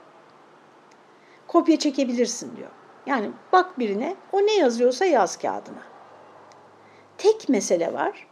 Kopya 1.47 1.79
çekebilirsin 1.79 2.57
diyor. 2.57 2.69
Yani 3.05 3.29
bak 3.51 3.79
birine 3.79 4.15
o 4.31 4.41
ne 4.41 4.55
yazıyorsa 4.55 5.05
yaz 5.05 5.37
kağıdına. 5.37 5.83
Tek 7.17 7.49
mesele 7.49 7.93
var 7.93 8.27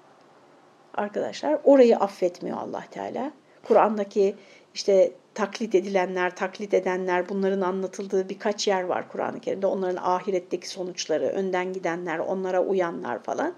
arkadaşlar 0.94 1.60
orayı 1.64 1.98
affetmiyor 1.98 2.58
Allah 2.58 2.84
Teala. 2.92 3.32
Kur'an'daki 3.64 4.36
işte 4.74 5.12
taklit 5.34 5.76
edilenler, 5.76 6.36
taklit 6.36 6.74
edenler 6.74 7.30
bunların 7.30 7.62
anlatıldığı 7.62 8.30
birkaç 8.30 8.68
yer 8.68 8.84
var 8.84 9.10
Kur'an-ı 9.10 9.40
Kerim'de. 9.40 9.68
Onların 9.68 10.04
ahiretteki 10.04 10.70
sonuçları, 10.70 11.26
önden 11.26 11.74
gidenler, 11.74 12.20
onlara 12.20 12.64
uyanlar 12.64 13.24
falan. 13.24 13.54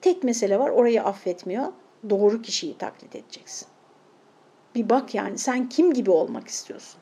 Tek 0.00 0.24
mesele 0.24 0.58
var 0.58 0.70
orayı 0.70 1.02
affetmiyor 1.02 1.72
doğru 2.10 2.42
kişiyi 2.42 2.78
taklit 2.78 3.16
edeceksin. 3.16 3.68
Bir 4.74 4.90
bak 4.90 5.14
yani 5.14 5.38
sen 5.38 5.68
kim 5.68 5.94
gibi 5.94 6.10
olmak 6.10 6.48
istiyorsun? 6.48 7.00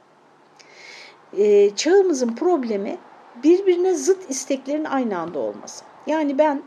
Ee, 1.39 1.71
çağımızın 1.77 2.35
problemi 2.35 2.99
birbirine 3.43 3.95
zıt 3.95 4.31
isteklerin 4.31 4.85
aynı 4.85 5.19
anda 5.19 5.39
olması. 5.39 5.85
Yani 6.07 6.39
ben 6.39 6.63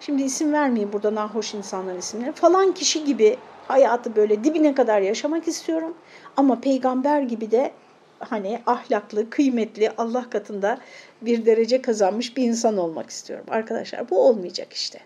şimdi 0.00 0.22
isim 0.22 0.52
vermeyeyim 0.52 0.92
burada 0.92 1.14
nahoş 1.14 1.54
insanların 1.54 1.98
isimleri 1.98 2.32
falan 2.32 2.74
kişi 2.74 3.04
gibi 3.04 3.36
hayatı 3.72 4.16
böyle 4.16 4.44
dibine 4.44 4.74
kadar 4.74 5.00
yaşamak 5.00 5.48
istiyorum 5.48 5.96
ama 6.36 6.60
peygamber 6.60 7.22
gibi 7.22 7.50
de 7.50 7.72
hani 8.18 8.62
ahlaklı, 8.66 9.30
kıymetli, 9.30 9.90
Allah 9.98 10.30
katında 10.30 10.78
bir 11.22 11.46
derece 11.46 11.82
kazanmış 11.82 12.36
bir 12.36 12.44
insan 12.44 12.76
olmak 12.76 13.10
istiyorum. 13.10 13.46
Arkadaşlar 13.48 14.10
bu 14.10 14.20
olmayacak 14.20 14.72
işte. 14.72 15.00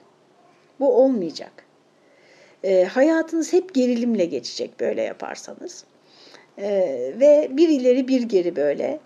Bu 0.80 0.96
olmayacak. 0.96 1.52
E, 2.64 2.84
hayatınız 2.84 3.52
hep 3.52 3.74
gerilimle 3.74 4.24
geçecek 4.24 4.80
böyle 4.80 5.02
yaparsanız. 5.02 5.84
E, 6.58 6.68
ve 7.20 7.48
bir 7.50 7.68
ileri 7.68 8.08
bir 8.08 8.22
geri 8.22 8.56
böyle. 8.56 9.00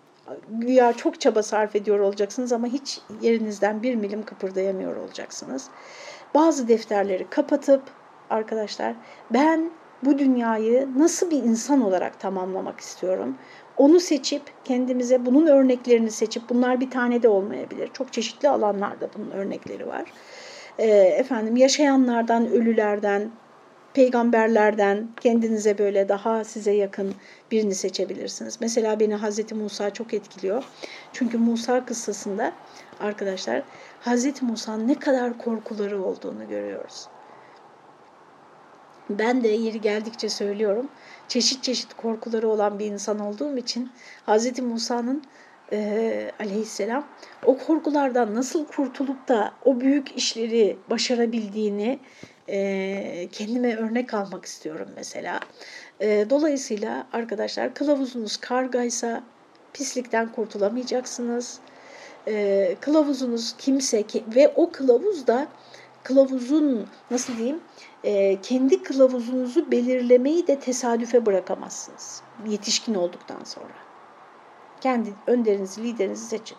Güya 0.51 0.92
çok 0.92 1.21
çaba 1.21 1.42
sarf 1.42 1.77
ediyor 1.77 1.99
olacaksınız 1.99 2.53
ama 2.53 2.66
hiç 2.66 3.01
yerinizden 3.23 3.83
bir 3.83 3.94
milim 3.94 4.23
kıpırdayamıyor 4.23 4.97
olacaksınız. 4.97 5.68
Bazı 6.35 6.68
defterleri 6.68 7.31
kapatıp 7.31 7.83
arkadaşlar 8.31 8.95
ben 9.31 9.71
bu 10.05 10.19
dünyayı 10.19 10.88
nasıl 10.97 11.31
bir 11.31 11.43
insan 11.43 11.81
olarak 11.81 12.21
tamamlamak 12.21 12.81
istiyorum? 12.81 13.37
Onu 13.77 14.01
seçip 14.01 14.43
kendimize 14.64 15.27
bunun 15.27 15.47
örneklerini 15.47 16.11
seçip 16.11 16.49
bunlar 16.49 16.81
bir 16.81 16.91
tane 16.91 17.23
de 17.23 17.29
olmayabilir. 17.29 17.91
Çok 17.93 18.12
çeşitli 18.12 18.49
alanlarda 18.49 19.09
bunun 19.19 19.31
örnekleri 19.31 19.87
var. 19.87 20.12
E, 20.79 20.87
efendim 20.97 21.57
yaşayanlardan, 21.57 22.47
ölülerden, 22.47 23.31
peygamberlerden 23.95 25.09
kendinize 25.21 25.79
böyle 25.79 26.09
daha 26.09 26.45
size 26.45 26.73
yakın 26.73 27.14
birini 27.51 27.75
seçebilirsiniz. 27.75 28.59
Mesela 28.61 29.01
beni 29.01 29.14
Hazreti 29.14 29.55
Musa 29.55 29.91
çok 29.91 30.14
etkiliyor. 30.14 30.64
Çünkü 31.12 31.38
Musa 31.38 31.85
kıssasında 31.85 32.53
arkadaşlar 33.01 33.62
Hazreti 34.01 34.45
Musa'nın 34.45 34.88
ne 34.88 34.95
kadar 34.95 35.38
korkuları 35.38 36.05
olduğunu 36.05 36.49
görüyoruz. 36.49 37.09
Ben 39.11 39.44
de 39.44 39.49
yeri 39.49 39.81
geldikçe 39.81 40.29
söylüyorum. 40.29 40.88
Çeşit 41.29 41.62
çeşit 41.62 41.94
korkuları 41.94 42.49
olan 42.49 42.79
bir 42.79 42.87
insan 42.87 43.18
olduğum 43.18 43.57
için 43.57 43.90
Hazreti 44.27 44.62
Musa'nın 44.62 45.23
e, 45.73 46.31
aleyhisselam 46.40 47.07
o 47.44 47.59
korkulardan 47.59 48.35
nasıl 48.35 48.66
kurtulup 48.66 49.29
da 49.29 49.53
o 49.64 49.81
büyük 49.81 50.16
işleri 50.16 50.77
başarabildiğini 50.90 51.99
e, 52.49 53.29
kendime 53.33 53.77
örnek 53.77 54.14
almak 54.14 54.44
istiyorum 54.44 54.88
mesela. 54.97 55.40
E, 56.01 56.31
dolayısıyla 56.31 57.07
arkadaşlar 57.12 57.75
kılavuzunuz 57.75 58.37
kargaysa 58.37 59.23
pislikten 59.73 60.33
kurtulamayacaksınız. 60.33 61.59
E, 62.29 62.77
kılavuzunuz 62.81 63.55
kimse 63.59 64.03
ki, 64.03 64.25
ve 64.35 64.53
o 64.57 64.71
kılavuz 64.71 65.27
da 65.27 65.49
kılavuzun 66.03 66.87
nasıl 67.11 67.37
diyeyim 67.37 67.61
e, 68.05 68.41
kendi 68.43 68.83
kılavuzunuzu 68.83 69.71
belirlemeyi 69.71 70.47
de 70.47 70.59
tesadüfe 70.59 71.27
bırakamazsınız 71.27 72.23
yetişkin 72.47 72.95
olduktan 72.95 73.45
sonra. 73.45 73.75
Kendi 74.81 75.15
önderinizi, 75.27 75.85
liderinizi 75.85 76.27
seçin. 76.27 76.59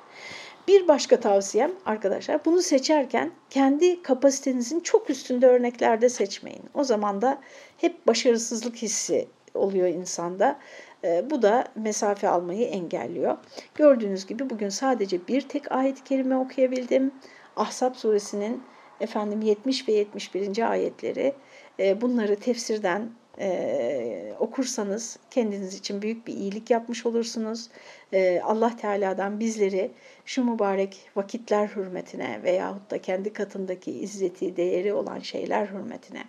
Bir 0.68 0.88
başka 0.88 1.20
tavsiyem 1.20 1.72
arkadaşlar 1.86 2.46
bunu 2.46 2.62
seçerken 2.62 3.32
kendi 3.50 4.04
kapasitenizin 4.04 4.80
çok 4.80 5.10
üstünde 5.10 5.48
örneklerde 5.48 6.10
seçmeyin. 6.10 6.64
O 6.74 6.84
zaman 6.84 7.22
da 7.22 7.42
hep 7.78 8.08
başarısızlık 8.08 8.76
hissi 8.76 9.28
oluyor 9.54 9.88
insanda. 9.88 10.60
E, 11.04 11.30
bu 11.30 11.42
da 11.42 11.64
mesafe 11.76 12.28
almayı 12.30 12.66
engelliyor. 12.66 13.38
Gördüğünüz 13.76 14.28
gibi 14.28 14.50
bugün 14.50 14.70
sadece 14.70 15.28
bir 15.28 15.42
tek 15.42 15.72
ayet-i 15.72 16.04
kerime 16.04 16.38
okuyabildim. 16.38 17.12
Ahzab 17.56 17.96
suresinin 17.96 18.64
efendim 19.02 19.42
70 19.42 19.88
ve 19.88 19.92
71. 19.92 20.72
ayetleri 20.72 21.34
e, 21.80 22.02
bunları 22.02 22.36
tefsirden 22.36 23.10
e, 23.40 24.34
okursanız 24.40 25.20
kendiniz 25.32 25.76
için 25.76 26.02
büyük 26.02 26.28
bir 26.28 26.34
iyilik 26.34 26.70
yapmış 26.70 27.06
olursunuz. 27.06 27.70
E, 28.14 28.42
Allah 28.44 28.78
Teala'dan 28.78 29.40
bizleri 29.40 29.92
şu 30.26 30.44
mübarek 30.44 31.10
vakitler 31.16 31.68
hürmetine 31.68 32.40
veyahut 32.44 32.92
da 32.92 33.02
kendi 33.02 33.34
katındaki 33.34 33.92
izzeti, 33.92 34.58
değeri 34.58 34.94
olan 34.94 35.20
şeyler 35.20 35.68
hürmetine, 35.68 36.24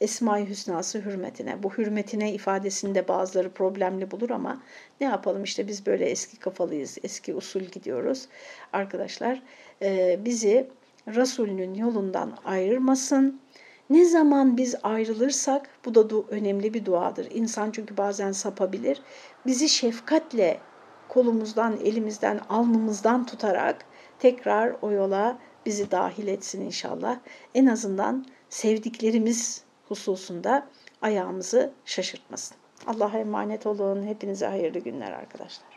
Esma-i 0.00 0.48
Hüsnası 0.48 0.98
hürmetine, 0.98 1.62
bu 1.62 1.72
hürmetine 1.72 2.32
ifadesinde 2.32 3.08
bazıları 3.08 3.50
problemli 3.50 4.10
bulur 4.10 4.30
ama 4.30 4.62
ne 5.00 5.06
yapalım 5.06 5.44
işte 5.44 5.68
biz 5.68 5.86
böyle 5.86 6.04
eski 6.04 6.38
kafalıyız, 6.38 6.98
eski 7.02 7.34
usul 7.34 7.60
gidiyoruz. 7.60 8.28
Arkadaşlar 8.72 9.42
e, 9.82 10.18
bizi 10.24 10.68
Resulünün 11.06 11.74
yolundan 11.74 12.38
ayırmasın. 12.44 13.40
Ne 13.90 14.04
zaman 14.04 14.56
biz 14.56 14.74
ayrılırsak, 14.82 15.68
bu 15.84 15.94
da 15.94 16.16
önemli 16.28 16.74
bir 16.74 16.84
duadır. 16.84 17.28
İnsan 17.30 17.70
çünkü 17.70 17.96
bazen 17.96 18.32
sapabilir. 18.32 19.02
Bizi 19.46 19.68
şefkatle 19.68 20.60
kolumuzdan, 21.08 21.76
elimizden, 21.84 22.40
alnımızdan 22.48 23.26
tutarak 23.26 23.84
tekrar 24.18 24.76
o 24.82 24.90
yola 24.90 25.38
bizi 25.66 25.90
dahil 25.90 26.26
etsin 26.26 26.60
inşallah. 26.60 27.18
En 27.54 27.66
azından 27.66 28.26
sevdiklerimiz 28.48 29.64
hususunda 29.88 30.66
ayağımızı 31.02 31.72
şaşırtmasın. 31.84 32.56
Allah'a 32.86 33.18
emanet 33.18 33.66
olun. 33.66 34.06
Hepinize 34.06 34.46
hayırlı 34.46 34.78
günler 34.78 35.12
arkadaşlar. 35.12 35.75